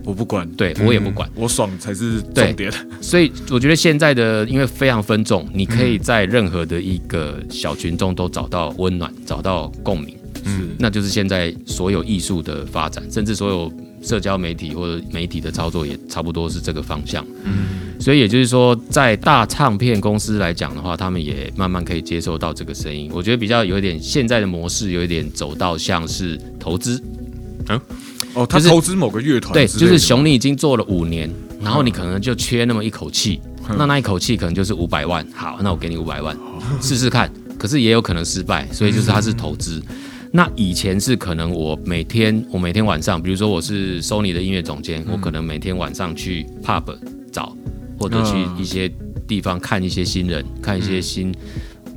[0.03, 1.29] 我不管，对我也不管。
[1.35, 2.71] 我爽才是重点。
[3.01, 10.15] 所以我觉得现在的因为非常分众，你可以在任何的一个小群众都找到温暖，找到共鸣。
[10.45, 17.25] 是那就是现在所有艺术的发展，甚至所有社交媒体或者媒体的操作也差不多是这个方向。
[17.43, 23.10] 嗯，所以也就是说，在大唱片公司来讲的话，他们也慢慢可以接受到这个声音。
[23.13, 27.01] 我觉得比较有一点现在的模式，有一点走到像是投资。
[27.69, 27.79] 嗯
[28.33, 31.27] 哦，他是投资某个乐团之对，就是熊，你已经做了五年，
[31.60, 33.41] 然后你可能就缺那么一口气，
[33.77, 35.25] 那那一口气可能就是五百万。
[35.33, 36.38] 好，那我给你五百万，
[36.79, 37.31] 试试看。
[37.57, 39.81] 可是也有可能失败，所以就是它是投资。
[40.31, 46.83] 那以前是可能我每天我每天晚上，比如说我是 Sony 的音乐总监，我可能每天晚上去 pub
[47.31, 47.55] 找，
[47.99, 48.91] 或者去一些
[49.27, 51.33] 地方看一些新人，看一些新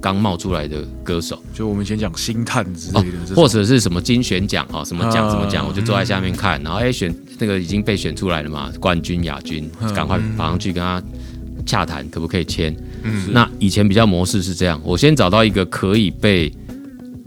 [0.01, 1.43] 刚冒出来的歌手。
[1.53, 11.03] 就我们以前讲星探之哦类的或者是什么金选奖哦，什么奖啊什么奖，我就坐在下面看，然后哎选那个已经被选出来了嘛，冠军、亚军，赶快跑上去跟他
[11.67, 12.75] 洽谈，可不可以签？
[13.33, 16.53] 那以前比较模式是这样，我先找到一个可以被，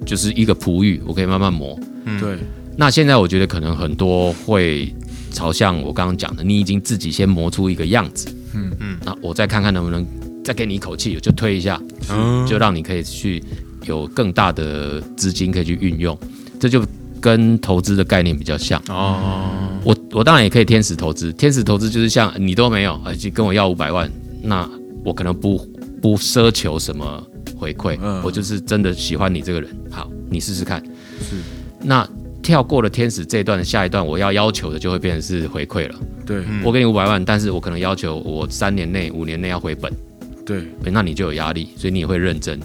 [0.05, 1.79] 就是一个璞玉，我可以慢慢磨。
[2.19, 2.37] 对，
[2.77, 4.93] 那现在我觉得可能很多会
[5.31, 8.71] 朝向我刚刚讲的，你已经自己先磨出一个样子，嗯。
[8.79, 10.05] 嗯，那我再看看能不能
[10.43, 11.81] 再给你一口气，我就推一下，
[12.47, 13.41] 就让你可以去
[13.85, 16.17] 有更大的资金可以去运用，
[16.59, 16.83] 这就
[17.21, 18.81] 跟投资的概念比较像。
[18.89, 19.49] 哦，
[19.83, 24.11] 我我当然也可以天使投资，天使投资就是像你都没有，而且跟我要五百万，
[24.41, 24.69] 那
[25.05, 25.57] 我可能不
[26.01, 27.25] 不奢求什么
[27.57, 30.81] 回馈，嗯我就是真的喜欢你这个人，好，你试试看。
[31.21, 31.35] 是，
[31.81, 32.07] 那
[32.41, 35.95] 跳过了天使这一段的下一段，我要要求的就会变成是回馈了。
[36.25, 39.91] 对，我给你五百万，但是我可能要求我三年内、五年内要回本，
[40.45, 42.59] 对，诶那你就有压力，所以你也会认真。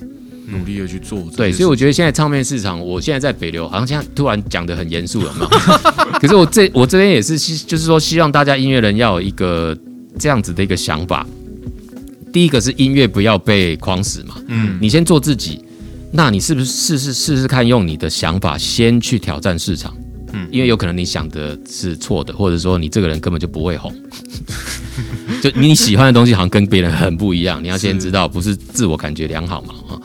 [0.51, 1.23] 努力的去做。
[1.37, 5.47] 对，所以我觉得现在唱片市场，我现在在北流，好像现在突然讲的很严肃了，嘛？
[6.19, 9.77] 可是我这我这边也是希，就是说希望大家音乐人要有一个
[10.19, 11.27] 这样子的一个想法。
[12.33, 15.65] 第一个是音乐不要被框死嘛，嗯，你先做自己，
[16.13, 19.97] 那你是不是试试试试看，用你的想法先去挑战市场？
[20.33, 23.95] 嗯，因为有可能你想的是错的，或者说你这个人根本就不会红，
[25.43, 30.01] 就你喜欢的东西好像跟别人很不一样，你要先知道不是自我感觉良好嘛啊。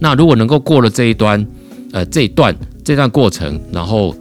[0.00, 1.46] 那如果能够过了这一端，
[1.92, 4.16] 呃，这一段这段过程，然后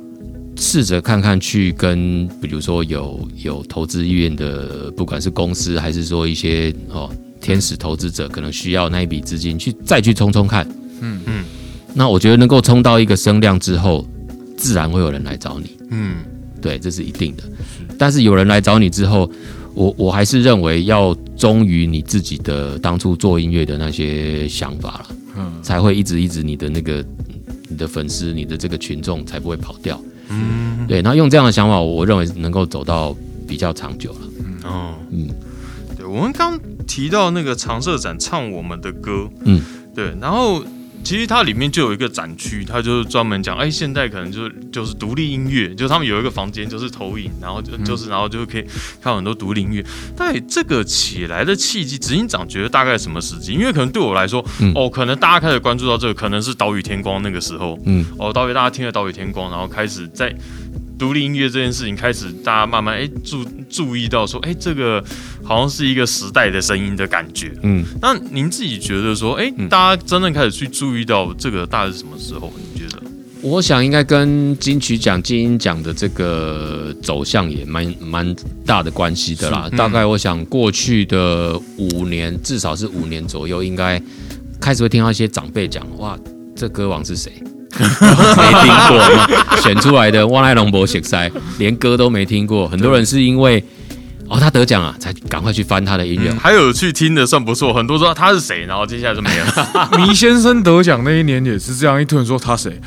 [0.56, 7.10] 试着看看去跟，比如说有有投资意愿的，不管是公司还是说一些哦
[7.42, 10.68] 天使投资者，可能需要那一笔资金去再去冲冲看，
[11.02, 11.46] 嗯嗯。
[11.94, 14.08] 那我觉得能够冲到一个声量之后，
[14.56, 16.18] 自然会有人来找你，嗯，
[16.62, 17.44] 对，这是一定的。
[17.98, 19.30] 但是有人来找你之后，
[19.74, 27.04] 我我还是认为要忠于你自己的当初做音乐的那些想法了，嗯才会一直一直你的那个
[27.68, 30.00] 你的粉丝、你的这个群众才不会跑掉。
[30.30, 33.16] 嗯，对，那用这样的想法，我认为能够走到
[33.48, 34.20] 比较长久了。
[34.66, 35.36] 哦，嗯对，
[36.10, 39.62] 我们刚提到那个常设展唱我们的歌，嗯，
[39.96, 40.64] 对，然后
[41.02, 48.66] 其实它里面就有一个展区，它就是专门讲，哎，现在可能就是就是独立音乐，就是他们有一个房间就是投影，然后就就是然后就可以
[49.02, 49.86] 看很多独立音乐。
[50.16, 53.54] 但这个起来的契机，执行长觉得大概什么时机？
[53.54, 54.74] 因为可能对我来说，嗯。
[54.76, 60.36] 哦，可能大家开始关注到这个，可能是岛屿天光那个时候，嗯，哦，岛屿大家听了岛屿天光，然后开始在
[61.00, 65.02] 独立音乐这件事情开始，大家慢慢哎注注意到说，哎，这个
[65.42, 67.54] 好像是一个时代的声音的感觉。
[67.64, 72.52] 嗯，那您自己觉得说，哎，大家真正开始去注意到这个大概是什么时候？
[72.58, 73.02] 你觉得？
[73.42, 78.36] 我想应该跟金曲奖、金鹰奖的这个走向也蛮蛮
[78.66, 79.70] 大的关系的啦。
[79.78, 84.02] 大概我想过去的五年，至少是五年左右，应该
[84.60, 86.20] 开始会听到一些长辈讲：“哇，
[86.54, 87.32] 这歌王是谁？”
[87.80, 92.68] 没听过，选出来的汪来龙博写塞，连歌都没听过。
[92.68, 93.64] 很多人是因为
[94.28, 96.32] 哦他得奖啊，才赶快去翻他的音乐。
[96.42, 99.90] 还有去听的算不错，很多说他是谁，然后接下来就没了。
[99.98, 102.80] 迷先生得奖那一年也是这样，一突然说他谁？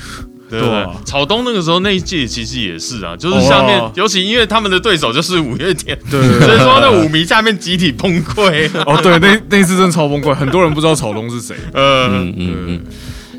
[0.50, 0.90] 对不对对啊？
[1.06, 6.58] 草东那个时候那一届其实也是啊，就是下面，哦尤其因为他们的对手就是五月天，对对所以。
[6.58, 8.68] 说那五迷下面集体崩溃。
[8.84, 11.56] 哦，对，那那一次真的超崩溃，很多人不知道草东是谁。
[11.72, 12.80] 呃，嗯嗯嗯，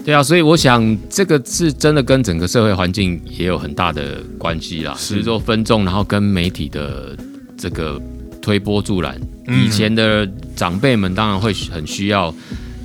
[0.05, 4.93] 对啊，所以我想这个是真的跟整个社会环境也有很大的关系啦。
[4.97, 7.15] 是比如说分众，然后跟媒体的
[7.57, 8.01] 这个
[8.41, 9.19] 推波助澜。
[9.47, 12.33] 以前的长辈们当然会很需要，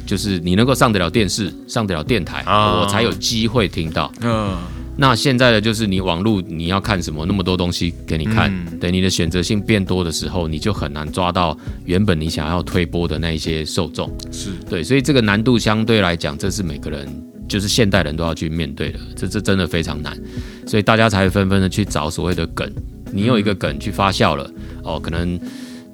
[0.07, 4.13] 就是你能够上得了电视、上得了电台，啊我才有机会听到。
[4.21, 4.57] 嗯，
[5.01, 14.13] 那现在的就是你网络你要看什么，那么多东西给你看，嗯对你的选择性变多的时候，你就很难抓到原本你想要推播的那一些受众。
[14.33, 17.09] 是对，所以这个难度相对来讲，这是每个人
[17.49, 20.21] 就是现代人都要去面对的，这这真的非常难，
[20.67, 22.69] 所以大家才会纷纷的去找所谓的梗。
[23.13, 24.51] 你有一个梗去发酵了，
[24.83, 25.39] 哦，可能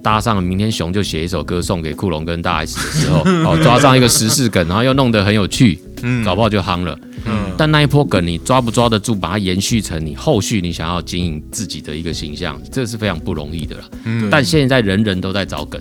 [0.05, 6.97] 搭上了明天熊就写一首歌送给库龙跟大 S 的时候， 哦，抓上一个时事梗，然后又弄得很有趣，嗯搞不好就夯了。
[7.25, 13.85] 嗯但那一波梗你抓不抓得住，把它延续成你后续你想要经营自己的一个形象，这是非常不容易的了。
[14.05, 15.81] 嗯但现在人人都在找梗，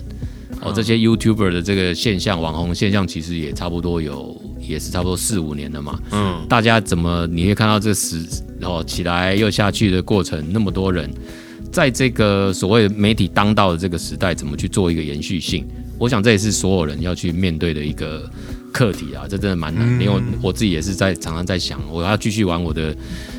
[0.62, 5.98] 哦，这些 YouTuber 的这个现象，网红现象其实也差不多有，也是差不多四五年了嘛。
[6.12, 8.24] 嗯，大家怎么你会看到这时
[8.62, 11.10] 哦起来又下去的过程，那么多人
[11.74, 15.66] 在这个所谓媒体当道的这个时代，怎么去做一个延续性？
[15.98, 18.30] 我想这也是所有人要去面对的一个
[18.72, 19.84] 课题啊，这真的蛮难。
[20.00, 22.94] 因为我我自己也是在常常在想，我要继续玩我的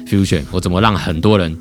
[0.05, 1.57] fusion，我怎么让很多人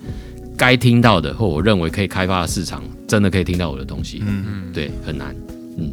[0.56, 4.20] 该听到的或我认为可以开发的市场，真的可以听到我的东西？
[4.26, 5.32] 嗯嗯，对，很难。
[5.78, 5.92] 嗯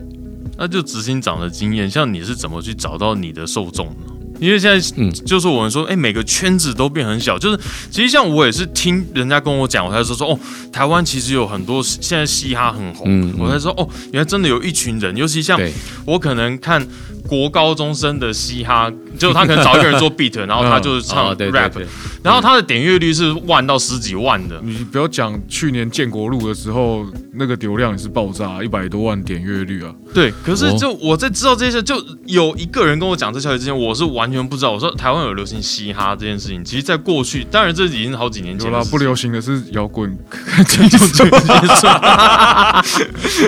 [0.58, 4.14] 那就执行长的经验，像你是怎么去找到你的受众呢？
[4.42, 7.38] 因为现在，嗯就是我们说，哎、每个圈子都变很小。
[7.38, 7.60] 就是
[7.92, 10.40] 其实像我也是听人家跟我讲，我才说说，哦，
[10.74, 15.60] 台湾其实有很多现在嘻哈很红，嗯嗯我才说，哦，原来真的有一群人，尤其像，
[16.06, 16.86] 我可能看
[17.28, 21.86] 国高中生的嘻哈，就他可能找一个人做 beat，然后 他就是唱 rap，、对，
[22.24, 24.60] 然后他的点阅率是万到十几万的。
[24.64, 29.94] 你不要讲去年建国路的时候，那个流量也是爆炸，一百多万点阅率啊！
[30.14, 34.72] 对，可是哦就我在知道这些，就有一个人跟我讲这消息之前，我是完全不知道。
[34.72, 40.10] 我说台湾有流行嘻哈这件事情，其实在过去，当然这已经是好几年前的事情不流行的是摇滚，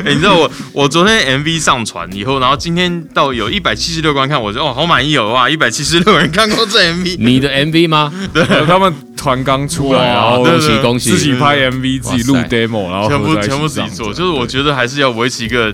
[0.06, 7.16] 哎、你知道我我昨天 MV 上传以后，然后今天到有一百七十六观看，我就哦好满意哦哇，一百七十六人看过这 MV。
[7.20, 8.12] 你的 MV 吗？
[8.34, 11.12] 对他们团刚出来，然后恭喜恭喜！
[11.12, 15.74] 自己拍 MV，自己录 demo，然后全部全部自己做，就是我觉得还是要维持一个，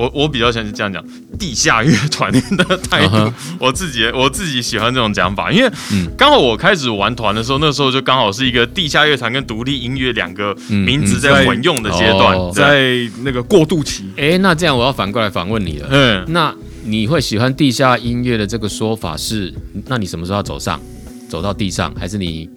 [0.00, 1.04] 我我比较喜欢这样讲
[1.38, 3.30] 地下乐团的态度。
[3.60, 6.08] 我自己我自己喜欢这种讲法，因为嗯。
[6.16, 15.88] 刚好我开始玩团的时候，那时候就刚好是一个地下乐团跟独立音乐两个嗯名字嗯在混用的阶段在那个过渡期，哎，那这样我要反过来反问你了。
[15.90, 19.52] 嗯，那你会喜欢地下音乐的这个说法是？
[19.86, 20.80] 那你什么时候要走上，
[21.28, 22.48] 走到地上，还是你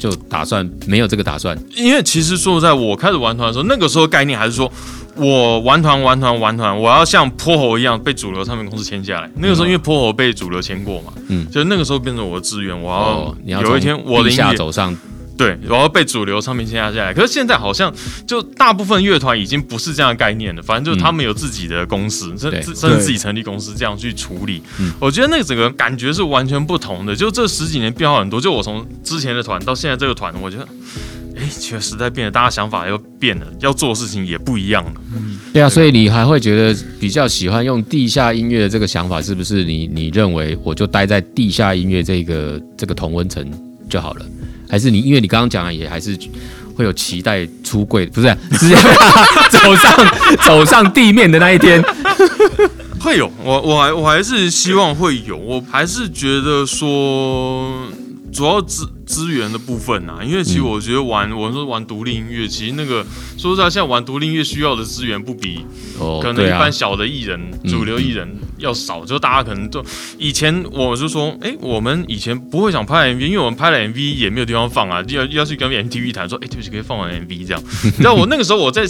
[0.00, 1.56] 就打算没有这个打算？
[1.76, 4.68] 因为其实说实在，我开始玩团的时候，那个时候概念还是说。
[5.16, 9.28] 我玩团玩团玩团，我要像泼猴一样被主流唱片公司签下来。
[9.34, 14.96] 那个时候因为泼猴被主流签过嘛，嗯，就那个时候变成我的志愿，我要、有一天我的音乐走上，
[15.40, 17.14] 对，然后被主流唱片签下下来。
[17.14, 17.90] 可是现在好像
[18.26, 24.62] 就大部分乐团已经不是这样的概念了，反正就是他们有自己的公司，甚对至甚至自己成立公司这样去处理。
[24.78, 27.16] 嗯我觉得那个整个感觉是完全不同的。
[27.16, 30.68] 就这十几年变化很多，就我从之前的团到现在这个团，我觉得。
[31.36, 34.92] 哎，其实时代变了，大家想法又变了，要做的事情也不一样了。
[35.54, 43.42] 对啊，所以你还会觉得比较喜欢用地下音乐的这个想法，是不是你你认为我就待在地下音乐这个这个同温层
[43.88, 44.26] 就好了？
[44.70, 46.16] 还是你因为你刚刚讲的也还是
[46.74, 48.68] 会有期待出柜，不是 是
[49.50, 50.14] 走上
[50.46, 51.82] 走上地面的那一天？
[53.00, 57.88] 会有，我我还我还是希望会有，我还是觉得说
[58.32, 63.04] 主要只资源的部分啊，因为其实我觉得玩、我说玩独立音乐，其实那个
[63.36, 65.66] 说实在，现在玩独立音乐需要的资源不比
[65.98, 69.84] 哦可，能一般，小的艺人、嗯主流艺人要少，就大家可能就
[70.16, 77.62] 以前我就说，哎、我们以前不会想拍 MV，因为我们拍了 MV 也没有地方放啊，要要去跟 MTV 谈说，哎、对不起，可以放完 MV 这样。
[77.84, 78.86] 你知道我那个时候我在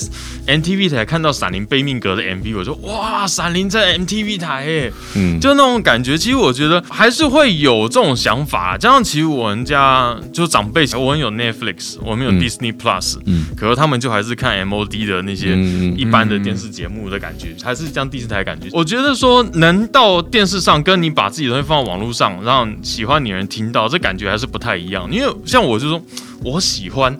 [0.47, 8.77] MTV 台看到闪灵悲命阁的 MV，我说哇，闪灵在 MTV 台哎、嗯，就那种感觉，其实我觉得还是会有这种想法。
[8.77, 18.69] 加上其实我们家就长辈，我们有 Netflix，我们有嗯 Disney Plus，、嗯可是他们就还是看 MOD 的那些嗯一般的电视节目的感觉，还是这样电视台的感觉。
[18.73, 25.09] 我觉得说能到电视上，跟你把自己的东西放到网络上，让喜欢你的人听到，这感觉还是不太一样。
[25.13, 26.03] 因为像我就说，
[26.43, 27.19] 我喜欢。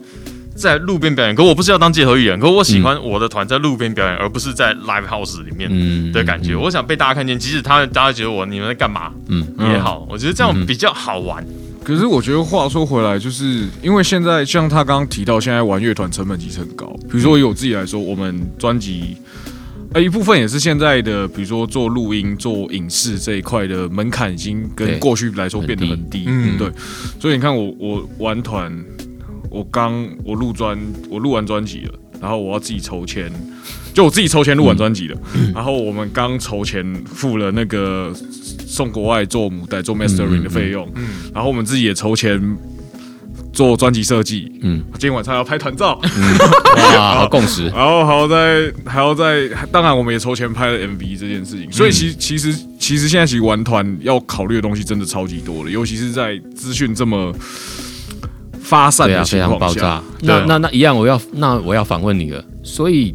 [0.57, 6.55] 在路边表演，可我不是要当街头艺人，可我喜欢我的团在路边表演，而不是在 live house 里面嗯的感觉。
[6.55, 11.43] 我想被大家看见，即使他大家觉得我你们在干嘛嗯也好，我觉得这样比较好玩。
[11.91, 16.87] 可是我觉得话说回来，就是因为现在像他刚刚提到，现在玩乐团成本其实很高。
[17.11, 19.17] 比如说以我自己来说，我们专辑，
[19.93, 26.27] 呃，一部分也是现在的，比如说做录音、做影视这一块的门槛已经跟过去来说变得很低。
[26.29, 26.71] 嗯对。
[27.19, 28.73] 所以你看我我玩团，
[29.51, 30.79] 我刚我录专，
[31.11, 33.33] 我录完专辑了，然后我要自己筹钱，
[33.93, 35.17] 就我自己筹钱录完专辑了，
[35.55, 38.13] 然后我们刚筹钱付了那个
[38.67, 41.09] 送国外做母带做 mastering 的费用，嗯。
[41.35, 42.41] 然后我们自己也筹钱
[43.53, 46.01] 做专辑设计，嗯，今天晚上要拍团照，
[46.77, 57.35] 哇， 好共识，然后还要再还要再，当然我们也筹钱拍了 MV 这件事情，所以其其实其实现在其实玩团要考虑的东西真的超级多了，尤其是在资讯这么
[58.63, 62.45] 发散的情况下，那那那一样，我要那我要反问你了。
[62.63, 63.13] 所以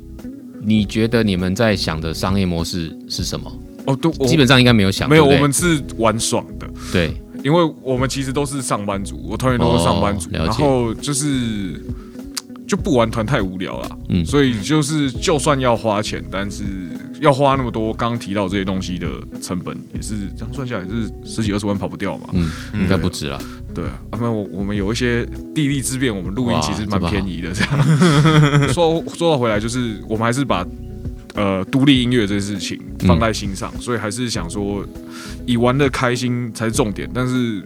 [0.66, 3.52] 你觉得你们在想的商业模式是什么？
[3.86, 5.38] 哦，对，基本上应该没有想，没有，对对？
[5.38, 7.14] 我们是玩爽的，对，
[7.44, 11.80] 因为我们其实都是上班族，我团员都是上班族，哦然后就是
[12.68, 14.26] 就不玩团太无聊了，嗯。
[14.26, 16.64] 所以就是就算要花钱，但是
[17.22, 19.08] 要花那么多刚刚提到这些东西的
[19.42, 22.30] 成本，也是这样算下来是十几二十万跑不掉嘛。
[22.34, 23.42] 嗯，应该不止了。
[23.74, 27.52] 对啊，啊那我我们有一些地利之便，我们录音其实蛮便宜的。
[27.54, 30.66] 这样 说说到回来，就是我们还是把
[31.34, 34.86] 呃独立音乐这件事情放在心上，所以还是想说
[35.46, 37.62] 以玩的开心才是重点，但是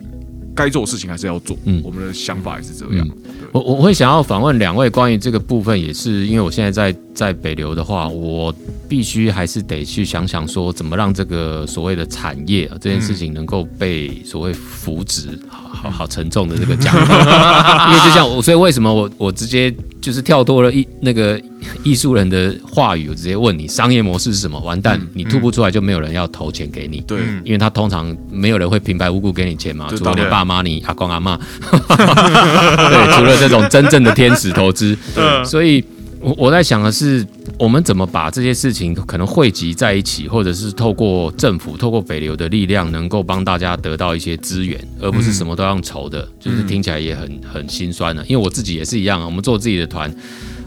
[0.55, 1.55] 该做的事情还是要做。
[1.65, 3.07] 嗯我们的想法也是这样。
[3.51, 8.55] 我我会想要访问两位关于这个部分，也是因为我现在在在北流的话，我
[8.87, 21.37] 必须还是得去想想说，怎么让这个所谓的产业啊这件事情能够被所谓扶植，好好好沉重的这个 讲法，因为就像我，所以为什么我我直接就是跳脱了艺那个
[21.83, 24.57] 艺术人的话语，我直接问你商业模式是什么？
[24.61, 27.01] 完蛋，你吐不出来就没有人要投钱给你。
[27.01, 34.97] 对，因为他通常没有人会平白无故给你钱嘛，除了你爸妈、你阿公阿妈， 对，除了这种真正的天使投资，
[35.43, 35.83] 所以
[36.21, 37.25] 我我在想的是，
[37.57, 48.23] 我们怎么把这些事情可能汇集在一起，或者是透过政府、透过北流的力量，能够帮大家得到一些资源，而不是什么都让筹的，就是听起来也很很心酸的。
[48.25, 50.13] 因为我自己也是一样啊，我们做自己的团，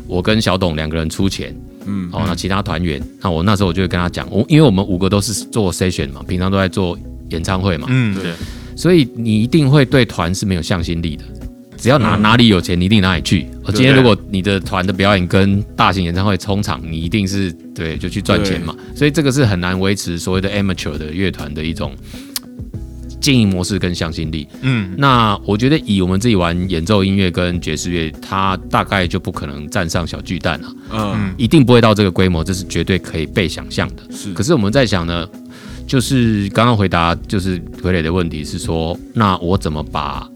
[0.06, 1.54] 我跟小董两个人出钱。
[1.84, 6.96] 嗯，哦，那其他团员，那我那时候我就会跟他讲，我因为我们五个都是做 session 嘛，平常都在做
[7.30, 8.32] 演唱会嘛，嗯，对，
[8.76, 11.24] 所以你一定会对团是没有向心力的。
[11.82, 13.44] 只要哪、哪里有钱，你一定哪里去。
[13.64, 18.72] 我，今天如果你的团的表演跟大型演唱会冲场，你一定是对就去赚钱嘛。
[18.94, 21.92] 所以这个是很难维持所谓的 amateur 的乐团的一种
[23.20, 24.46] 经营模式跟向心力。
[24.60, 34.04] 嗯，那我觉得以我们自己玩演奏音乐跟爵士乐，它大概就不可能站上小巨蛋了、嗯，一定不会到这个规模，这是绝对可以被想象的。
[34.16, 35.28] 是，可是我们在想呢，
[35.84, 40.31] 就是刚刚回答就是傀儡的问题是说，那我怎么把呃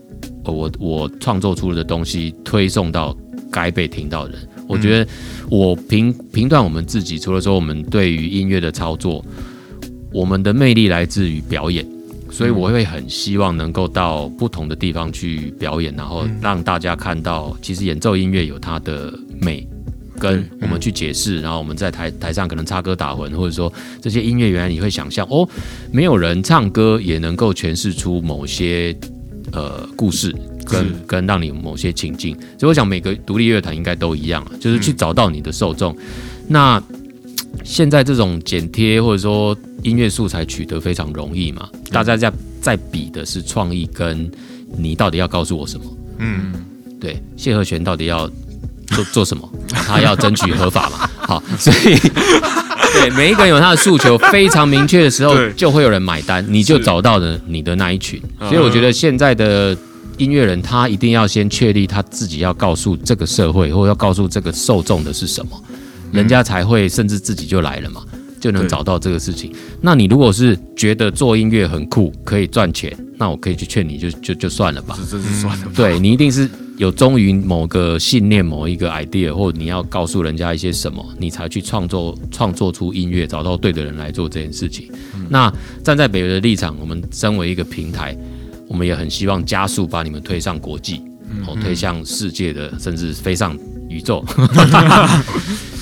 [0.53, 3.16] 我我创作出的东西推送到
[3.51, 4.49] 该被听到的人？
[4.68, 5.11] 我觉得
[5.49, 9.24] 我评评断我们自己，除了说我们对于音乐的操作，
[10.12, 11.86] 我们的魅力来自于表演。
[12.28, 19.66] 所以我会很希望能够到不同的地方去表演，然后让大家看到，其实演奏音乐有它的美，
[20.18, 23.72] 跟我们去解释，然后我们在台台上可能插歌打魂，或者说
[24.03, 25.49] 这些音乐原来你会想象哦，
[25.92, 28.94] 没有人唱歌也能够诠释出某些
[29.57, 30.32] 呃故事。
[30.68, 35.96] 跟跟让你有某些情境，所以我想每个独立乐团应该都一样啊，就是去找到你的受众。
[36.48, 36.82] 那
[37.62, 44.28] 现在这种剪贴或者说音乐素材取得非常容易嘛，大家在在比的是创意跟
[44.76, 45.86] 你到底要告诉我什么。
[46.18, 46.52] 嗯，
[47.00, 48.28] 对，谢和弦到底要
[48.88, 49.48] 做做什么？
[49.68, 51.09] 他要争取合法嘛？
[51.28, 51.96] 好，所以
[52.97, 58.20] 对 每一个人有他的诉求非常明确的时候，就会有人买单，你就找到了你的那一群。
[58.40, 59.76] 所以我觉得现在的
[60.16, 65.51] 音乐人，他一定要先确立他自己要告诉这个社会，或者要告诉这个受众的是什么，
[66.12, 68.03] 人家才会甚至自己就来了嘛。
[68.41, 69.53] 就能找到这个事情。
[69.80, 74.99] 那你如果是觉得做音乐很酷，可以赚钱，那我可以去劝你就就就算了吧。
[75.11, 75.72] 这是算了吧。
[75.74, 84.91] 对你一定是有忠于某个信念、某一个 idea，或你要告诉人家一些什么，你才去创作创作出音乐，找到对的人来做这件事情。
[85.28, 88.16] 那站在北约的立场，我们身为一个平台，
[88.68, 91.03] 我们也很希望加速把你们推上国际，
[91.47, 93.57] 哦，推向世界的，甚至飞上
[93.89, 94.24] 宇宙。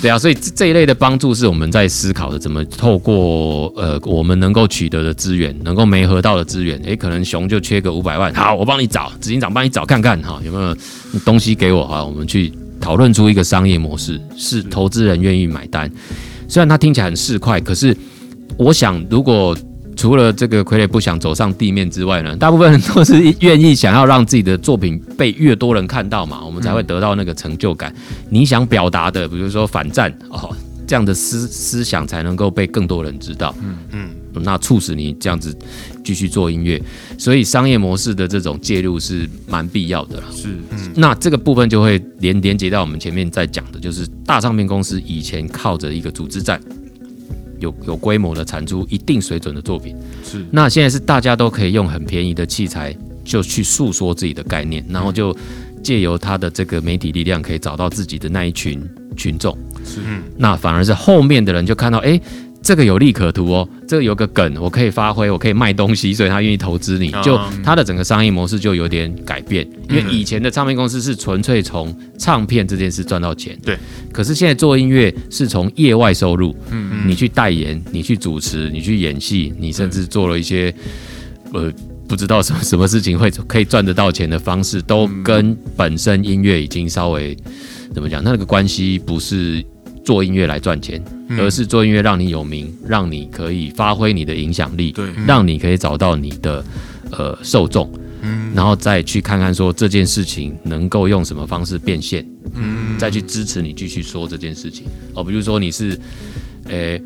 [0.05, 10.77] 对啊，所以这这一类的帮助是我们在思考的，怎么透过呃我们能够取得的资源，能够没合到的资源，诶，可能熊就缺个五百万，好，我帮你找，执行长帮你找看看哈，有没有
[11.25, 15.91] 东西给我哈，我们去讨论出一个商业模式，是投资人愿意买单。
[16.49, 17.97] 虽然它听起来很市侩，可是
[18.59, 19.57] 我想如果
[19.97, 27.95] 除了这个傀儡不想走上地面之外呢，大部分人都是愿意想要让自己的作品被越多人看到嘛，我们才会得到那个成就感。
[28.29, 30.55] 你想表达的，比如说反战哦，
[30.87, 33.55] 这样的思思想才能够被更多人知道。
[33.63, 34.11] 嗯嗯，
[34.43, 35.57] 那促使你这样子
[36.05, 36.83] 继续做音乐，
[37.17, 40.25] 所以商业模式的这种介入是蛮必要的啦。
[40.35, 40.49] 是，
[40.97, 46.61] 那这个部分就会连连接到我们前面在讲的，就是大唱片公司以前靠着一个组织战，
[47.61, 49.97] 有有规模的产出一定水准的作品。
[50.25, 52.95] 是那现在是大家都可以用很便宜的器材
[53.25, 55.37] 就去诉说自己的概念，然后就
[55.83, 58.83] 借由他的这个媒体力量，可以找到自己的那一群
[59.17, 59.57] 群众。
[59.85, 60.01] 是
[60.37, 62.19] 那反而是后面的人就看到，哎、
[62.65, 69.69] 这个有利可图哦，这个有个梗，我可以发挥，我可以卖东西，所以他愿意投资你，啊就他的整个商业模式就有点改变。
[69.91, 73.79] 因为以前的唱片公司是纯粹从唱片这件事赚到钱，对。
[74.11, 80.75] 可是现在做音乐是从业外收入，嗯，你去代言，你去主持，你去演戏，你甚至做了一些
[81.53, 81.71] 呃
[82.09, 87.37] 不知道什么什么事情会可以赚得到钱的方式，都跟本身音乐已经稍微
[87.93, 88.25] 怎么讲？
[88.25, 89.62] 那个关系不是
[90.05, 91.03] 做音乐来赚钱，
[91.39, 96.65] 而是做音乐让你有名，让你可以发挥你的影响力，对，让你可以找到你的
[97.11, 97.91] 呃受众，
[98.55, 102.25] 然后再去看看说这件事情能够用什么方式变现，
[102.55, 104.87] 嗯再去支持你继续说这件事情。
[105.15, 105.99] 哦，比如说你是。
[106.71, 106.99] 诶，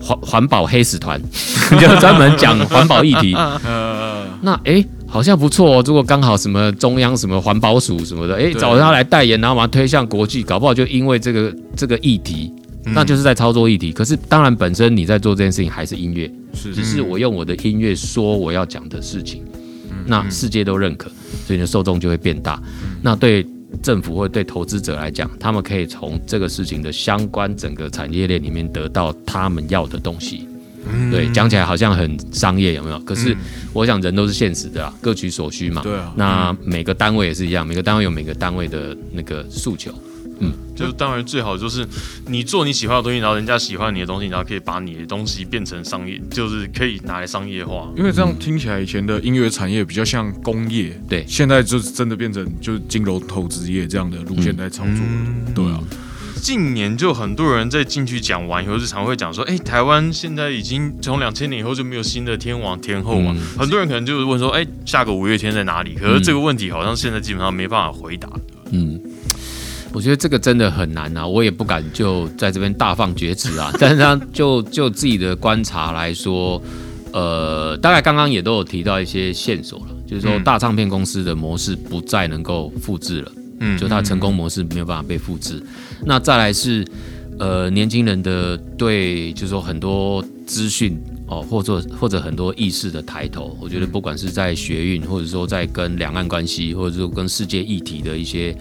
[0.00, 1.20] 环环保黑死团，
[1.70, 3.32] 你就专门讲环保议题。
[4.40, 4.82] 那诶，
[5.12, 5.84] 好像不错哦。
[5.86, 12.50] 如果刚好什么中央什么环保署什么的，诶，找他来代言，然后把它推向国际，搞不好就因为这个这个议题，
[12.86, 13.92] 那就是在操作议题。
[13.92, 19.42] 可是当然，本身你在做这件事情还是音乐，只是我用我的音乐说我要讲的事情，
[20.06, 21.10] 那世界都认可，
[21.46, 22.58] 所以你的受众就会变大。
[23.02, 23.46] 那对。
[23.82, 30.46] 政府或对投资者来讲，他们可以从这个事情的相关整个产业链里面得到他们要的东西。
[31.10, 32.98] 对，讲起来好像很商业，有没有？
[33.00, 33.36] 可是
[33.72, 35.82] 我想人都是现实的啊，各取所需嘛。
[35.82, 36.12] 对啊。
[36.16, 39.92] 那每个单位也是一样，每个单位有每个单位的那个诉求。
[40.44, 41.86] 嗯，就是当然最好就是
[42.26, 47.88] 你做你喜欢的东西，然后人家喜欢你的东西，然后可以把你的东西变成商业，就是可以拿来商业化。
[47.96, 55.54] 因为这样听起来，以前的音乐产业比较像工业，对，现在就是真的变成就是金融投资业这样的路线在操作。
[55.54, 55.78] 对啊，
[56.42, 63.32] 近年就很多人在进去讲完以后，日常会讲说，哎，台湾现在已经从两千年以后就没有新的天王天后嘛？
[63.56, 65.94] 很多人可能就是问说，哎，下个五月天在哪里？
[65.94, 68.28] 可是这个问题好像现在基本上没办法回答。
[68.72, 69.00] 嗯。
[69.92, 73.70] 我觉得这个真的很难啊，我也不敢就在这边大放厥词啊。
[73.78, 76.60] 但是他就就自己的观察来说，
[77.12, 83.30] 呃，大概刚刚也都有提到一些线索了，就是说大唱片公司的模式不再能够复制了，
[83.62, 85.62] 嗯，就它成功模式没有办法被复制。
[86.04, 86.84] 那再来是
[87.38, 98.54] 呃年轻人的对，就是说很多资讯哦，或者或者很多意识的抬头，我觉得不管是在学运，或者说在跟两岸关系，或者说跟世界议题的一些。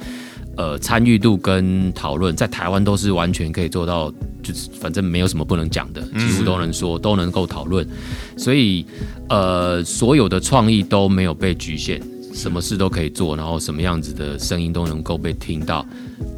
[0.58, 7.88] 呃，参与度跟讨论在台湾都是完全可以做到，就是反正没有什么不能讲的，几乎都能说，都能够讨论。
[8.36, 8.86] 所以，
[9.30, 12.02] 呃，所有的创意都没有被局限，
[12.34, 15.86] 什么事都可以做，然后什么样子的声音都能够被听到。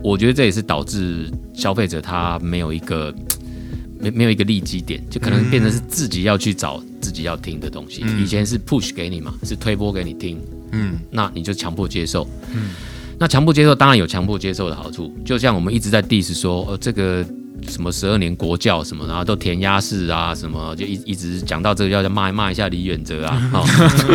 [0.02, 3.14] 我觉得这也是导致消费者他没有一个
[4.00, 8.04] 没没有一个利基点，就可能变成是自己要去找自己要听的东西。
[8.22, 10.42] 以前是 push 给你嘛，是推波给你听，
[10.72, 12.72] 嗯，那你就强迫接受，嗯。
[13.20, 17.24] 那强迫接受当然有强迫接受的好处，就像我们一直在 diss 说，呃，这个
[17.68, 23.66] 什么十二年国教什么，然后都填鸭式啊，什么就一一直讲到这个要骂骂一下李远哲啊，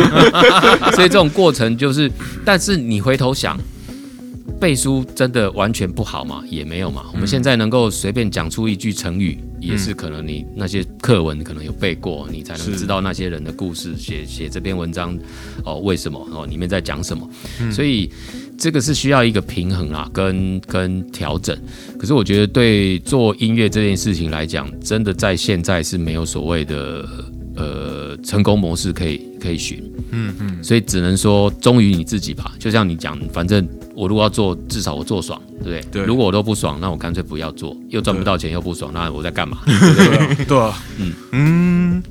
[0.93, 2.11] 所以这种过程就是，
[2.45, 3.57] 但是你回头想，
[4.59, 6.43] 背书真的完全不好吗？
[6.49, 7.05] 也没有嘛。
[7.13, 15.17] 我们现在能够随便讲出一句成语，也是可能你那些课文可能有背过，你才能知道那些人的故事，写写这篇文章
[15.65, 17.27] 哦，为什么哦，里面在讲什么，
[17.71, 18.11] 所以。
[18.59, 21.57] 这个是需要一个平衡啊，跟跟调整。
[21.97, 27.07] 可是我觉得对做音乐这件事情来讲，真的在现在是没有所谓的
[27.55, 29.81] 呃成功模式可以可以寻。
[30.11, 30.63] 嗯嗯。
[30.63, 32.53] 所以只能说忠于你自己吧。
[32.59, 35.81] 就像你讲，反正我如果要做，至少我做爽，对不对？
[35.89, 36.03] 对。
[36.03, 39.59] 如果我都不爽，那我干脆不要做，又赚不到钱又不爽，那我在干嘛？
[40.47, 40.77] 对啊。
[40.99, 42.03] 嗯嗯。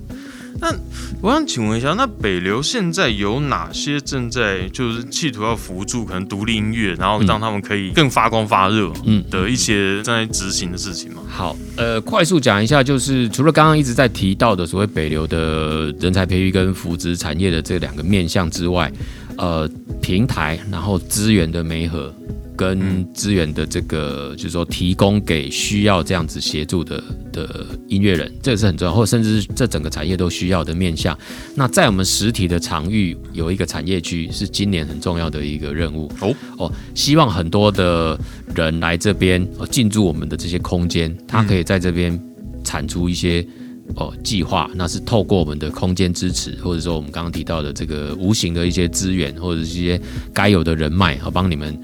[0.60, 0.74] 那
[1.20, 11.22] 我想请问一下，那北流现在有哪些正在就是企图要辅助可能独立音乐，然后让他们可以更发光发热，嗯的一些正在执行的事情吗？
[11.28, 18.90] 好，呃，快速讲一下，就是除了刚刚一直在提到的所谓北流的人才培育跟扶植产业的这两个面向之外，
[19.36, 19.68] 呃，
[20.02, 22.12] 平台然后资源的媒合。
[22.58, 27.00] 跟资源的这个，就是说提供给需要这样子协助的
[27.32, 31.16] 的音乐人，这个是很重要，或甚至这整个产业都需要的面向。
[31.54, 36.10] 那在我们实体的场域有一个产业区，是今年很重要的一个任务。
[36.20, 36.34] 哦。
[36.58, 38.18] 哦，希望很多的
[38.56, 42.20] 人来这边进驻我们的这些空间，他可以在这边
[42.64, 43.46] 产出一些
[43.94, 50.00] 哦计划，那是透过我们的空间支持，或者说我们刚刚提到的这个无形的一些资源，或者是一些
[50.34, 51.78] 该有的人脉，好帮你们。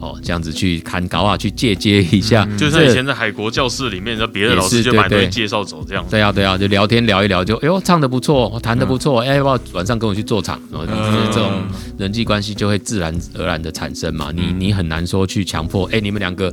[0.00, 6.04] 哦，这样子去看高啊，去借接一下，就像以前在海国教室里面，那别的老师就把东西介绍走这样。
[6.08, 10.60] 对啊，对啊，就聊天聊一聊，就哎呦唱的不错，弹的不错，哎，要不要晚上跟我去做场？
[10.70, 10.86] 然后
[11.32, 11.50] 这种
[11.98, 14.30] 人际关系就会自然而然的产生嘛。
[14.32, 16.52] 你你很难说去强迫，哎，你们两个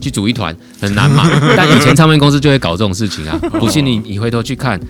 [0.00, 1.28] 去组一团很难嘛。
[1.56, 3.36] 但以前唱片公司就会搞这种事情啊。
[3.58, 4.80] 不信你你回头去看。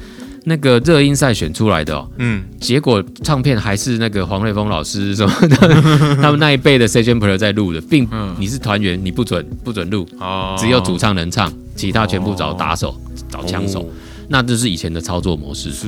[0.44, 5.56] 那个热音赛选出来的，哦，嗯，结果唱片还是那个黄瑞峰老师什么的，
[6.20, 8.06] 他们那一辈的 session player 在录的，并
[8.38, 12.94] 你是团员，你不准不准录，哦，只有主唱能唱，其他全部找打手
[13.28, 13.88] 找枪手，
[14.28, 15.86] 那这是以前的操作模式，是，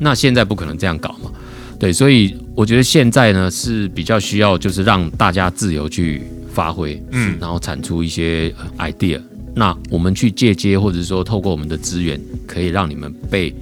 [0.00, 1.30] 那现在不可能这样搞嘛，
[1.78, 9.20] 对，所以我觉得现在呢是比较需要，就是让大家自由去发挥，嗯，然后产出一些呃 idea。
[9.58, 13.54] 那我们去借接，或者说透过我们的资源，可以让你们被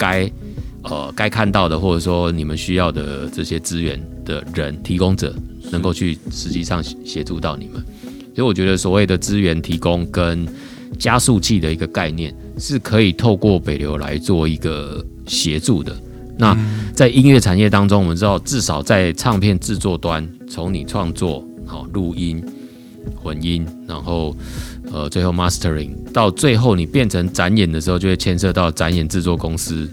[0.00, 0.32] 该
[0.82, 5.34] 呃该看到的，或者说你们需要的这些资源的人提供者，
[5.70, 7.74] 能够去实际上协助到你们。
[8.34, 10.48] 所以我觉得所谓的资源提供跟
[10.98, 15.94] 加速器的一个概念，是可以透过北流来做一个协助的。
[16.38, 16.56] 那
[16.94, 22.42] 在音乐产业当中，我们知道至少在唱片制作端，从你创作、好录音、
[23.14, 24.36] 混音，然后
[24.92, 29.88] 呃最后 mastering，到最后你变成展演的时候，就会牵涉到展演制作公司、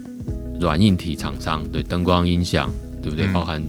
[0.60, 2.70] 软硬体厂商，对灯光音响，
[3.02, 3.26] 对不对？
[3.28, 3.62] 包含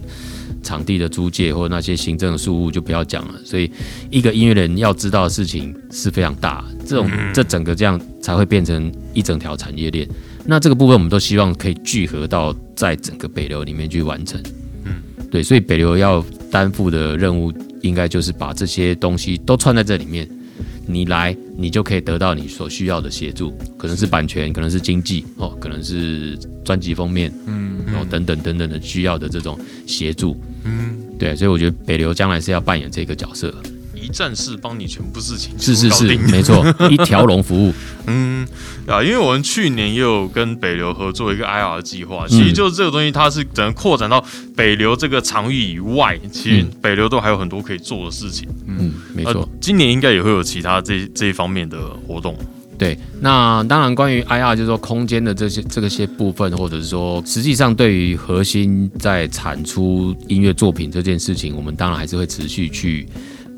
[0.62, 3.34] 场地的租借或那些行政的事务就不要讲了。
[3.44, 3.70] 所以
[4.10, 10.08] 一个音乐人要知道的事情是非常大，这种这整个这样才会变成一整条产业链。
[10.44, 14.40] 那这个部分我们都希望可以聚合到在整个北流里面去完成。
[14.84, 14.94] 嗯，
[15.30, 17.52] 对，所以北流要担负的任务，
[17.82, 20.28] 应该就是把这些东西都串在这里面。
[20.86, 30.36] 你来，你就可以得到你所需要的协助，可能是版权，可能是经济，哦，可能是专辑封面，嗯，然后等等等等的需要的这种协助。
[30.64, 33.54] 嗯，对，所以我觉得北流将来是要扮演这个角色。
[34.00, 37.72] 一站式帮你全部事情是是是，没错， 一条龙服务。
[38.06, 38.46] 嗯
[38.86, 44.24] 啊，因为我们去年也有跟北流合作一个 IR 计划，其实就是这个东西，它是整个扩展到
[44.56, 48.48] 北流这个场域以外，其实北流都还有很多可以做的事情。
[48.66, 52.36] 嗯，没错，今年应该也会有其他这这一方面的活动。
[52.76, 63.06] 对，那当然关于 IR 就是说空间的这些这个些部分，或者是说实际上对于核心在产出音乐作品这件事情，我们当然还是会持续去。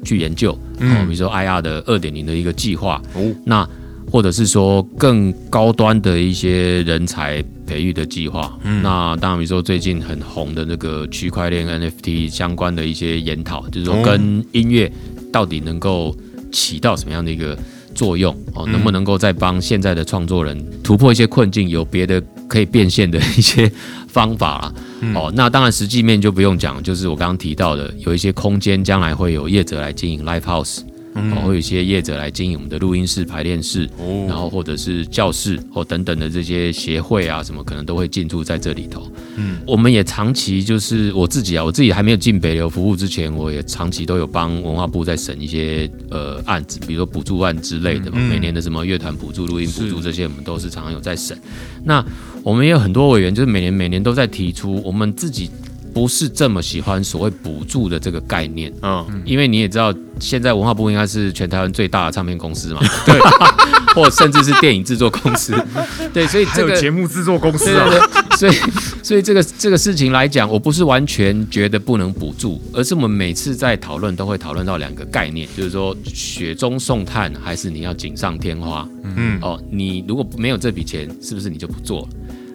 [0.05, 3.69] 去研究，哦，比如说 IR 的二点零的一个计划，哦，那
[4.11, 14.91] 或者是说更高端的一些人才培育的计划，嗯，那当然，比如说最近很红的那个区块链 NFT 相关的一些研讨，就是说跟音乐
[15.33, 16.15] 到底能够
[16.51, 17.57] 起到什么样的一个
[17.95, 22.23] 作用，哦，能不能够再帮现在的创作人突破一些困境，有别的
[22.53, 23.73] 可以变现的一些。
[24.13, 24.75] 方法啊，
[25.15, 30.81] 哦，那当然实际面就不用讲，就是我刚刚提到的，有一些空间将来会有业者来经营 live house，
[31.15, 39.11] 哦，会有一些业者来经营我们的录音室、排练室，哦，然后或者是教室或等等的这些协会啊，什么可能都会进驻在这里头。
[39.37, 51.39] 嗯，我们也长期就是我自己啊，我自己还没有进北流服务之前，我也长期都有帮文化部在审一些呃案子，比如说补助案之类的嘛，每年的什么乐团补助、录音补助这些，我们都是常常有在审。
[51.85, 52.05] 那
[52.43, 55.51] 我们也有很多委员，就是每年每年都在提出，我们自己
[55.93, 63.19] 不是这么喜欢所谓补助的这个概念，嗯，因为你也知道，现在文化部应该是全台湾最大的唱片公司嘛， 对，
[63.95, 65.55] 或甚至是电影制作公司，
[66.13, 67.89] 对，所以这个节目制作公司啊，
[68.39, 68.53] 所以
[69.03, 82.01] 所以这个这个事情来讲，我不是完全觉得不能补助，而是我们每次在讨论都会讨论到两个概念，就是说雪中送炭还是你要锦上添花，嗯，哦，你如果没有这笔钱，是不是你就不做？
[82.01, 82.09] 了？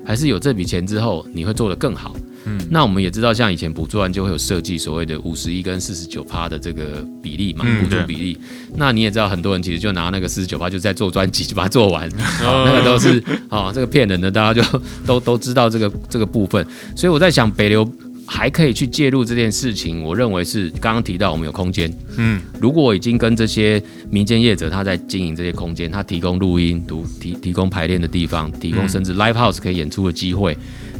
[0.05, 2.15] 还是有这笔钱之后，你会做得更好。
[2.47, 8.37] 嗯，那我们也知道，像以前补助案就会有设计所谓的五十一跟四十九趴的这个比例嘛，补助比例。
[8.75, 12.09] 那你也知道，很多人其实就拿那个四十九趴，就在做专辑，就把它做完。
[12.39, 16.65] 那个都是啊，这个骗人的，大家就 都都知道这个这个部分。
[16.95, 17.89] 所以我在想，北流。
[18.29, 21.89] 还可以去介入这件事情，我认为是刚刚提到我们有空间。
[22.17, 30.57] 嗯，如果已经跟这些民间业者他在经营这些空间，他提供录音、读提提供排练的地方，提供甚至 live house 可以演出的机会，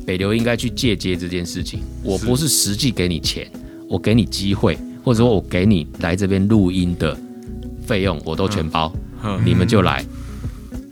[0.07, 1.81] 北流应该去借接这件事情。
[2.01, 3.45] 我不是实际给你钱，
[3.89, 7.15] 我给你机会，或者说我给你来这边录音的
[7.85, 8.89] 费用，我都全包，
[9.43, 10.05] 你们就来。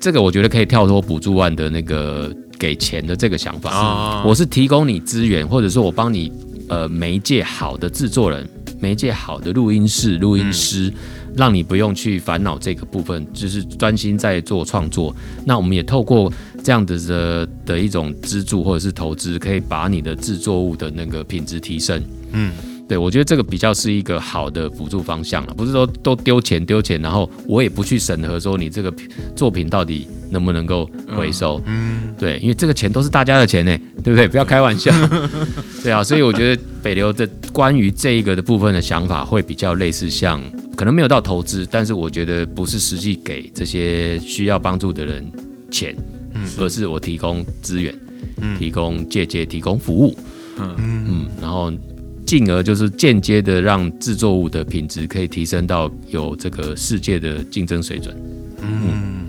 [0.02, 2.30] 这个我觉得可以跳脱补助案的那个。
[2.58, 6.32] 给钱的这个想法，我是提供你资源，或者说我帮你
[6.70, 8.48] 呃媒介好的制作人，
[8.80, 10.92] 媒介好的录音室录音师，
[11.36, 15.16] 让你不用去烦恼这个部分，就是专心在做创作。
[15.46, 16.32] 那我们也透过
[16.64, 22.04] 这样子的的一种资助或者是投资，可以把你的制作物的那个品质提升。
[22.32, 22.52] 嗯。
[22.88, 28.94] 对，我觉得这个比较是一个好的辅助方向了，不是说都丢钱丢钱，然后我也不去审核说你这个
[29.36, 31.60] 作品到底能不能够回收。
[31.66, 34.28] 嗯，对，因为这个钱都是大家的钱呢，对不对？
[34.28, 34.92] 不要开玩笑。
[35.82, 40.40] 对啊，所以我觉得北流的关于这一个的部分的想法会比较类似，像
[40.76, 45.32] 可能没有到投资，但是我觉得不是实际给这些需要帮助的人
[45.72, 45.96] 钱，
[46.34, 47.98] 嗯，而是我提供资源，
[48.42, 50.16] 嗯，提供借借提供服务，
[50.60, 51.72] 嗯嗯，然后。
[52.26, 58.18] 进而就是间接的让制作物的品质可以提升到有这个世界的竞争水准。
[58.64, 59.28] 嗯，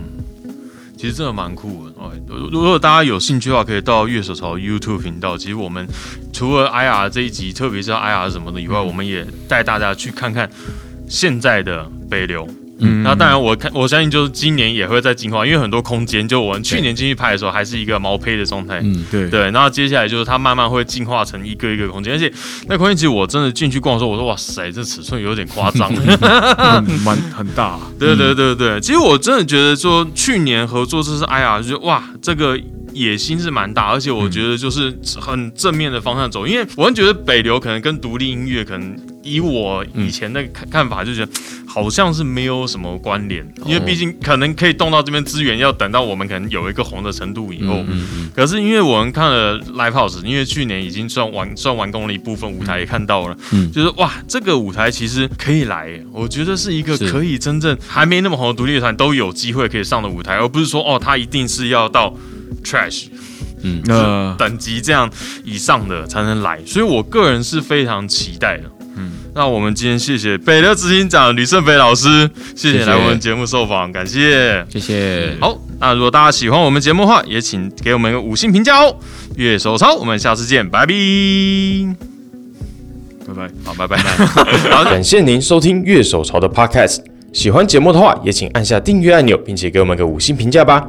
[0.97, 1.93] 其其实真的蛮酷的。
[1.97, 5.39] 哦，如如果大家有兴趣的话，可以到乐手潮 YouTube 频道。
[5.39, 5.87] 其实我们
[6.33, 10.51] 除了 IR 这一集，特别是 IR 什么的以外，我们也带大家去看看
[11.09, 12.47] 现在的北流。
[12.79, 18.81] 嗯，那当然，我看我相信就是今年也会在进化，因为很多空间，就我们去年进去拍的时候还是一个毛坯的状态。
[18.85, 19.51] 嗯，对对。
[19.51, 22.31] 然后接下来就是它慢慢会进化成一个一个空间，而且
[22.69, 25.91] 那空间其实我真的进去逛的时候，我说哇塞，这尺寸有点夸张，
[27.03, 27.79] 蛮很大。
[27.99, 32.61] 对对对对，其实我真的觉得说去年合作这是哎呀就哇这个。
[32.97, 41.33] 野心是蛮大，而且我觉得就是很正面的方向走，因为我觉得北流可能跟独立音乐，可能以我以前的看看法，就觉得
[41.67, 47.85] 好像是没有什么关联，因为毕竟可能可以动到这边资源，要等到我们可能有一个红的程度以后。
[48.35, 53.37] 可是因为我们看了 Live House，因为去年已经算完算完工了一部分舞台也看到了，
[53.73, 62.15] 就是哇，这个舞台其实可以来，我觉得是一个可以真正还没那么红的独立乐团都有机会可以上的舞台，而不是说哦，他一定是要到。
[62.65, 63.07] Trash，
[63.63, 65.11] 嗯，呃，等级这样
[65.45, 68.65] 以上的才能来，所以我个人是非常期待的。
[68.99, 75.37] 嗯，那我们今天谢谢北流执行长吕胜飞老师，谢谢来我们节目受访，感谢，谢谢。
[75.39, 78.97] 好，那如果大家喜欢我们节目的话，也请给我们一个五星评价哦。
[79.37, 80.95] 月手超，我们下次见，拜拜，
[83.27, 83.99] 拜拜，好，拜拜。
[84.73, 87.01] 好，感谢您收听月手潮的 Podcast，
[87.35, 90.89] 喜欢节目的话，也请按下订阅按钮，并且给我们个五星评价吧。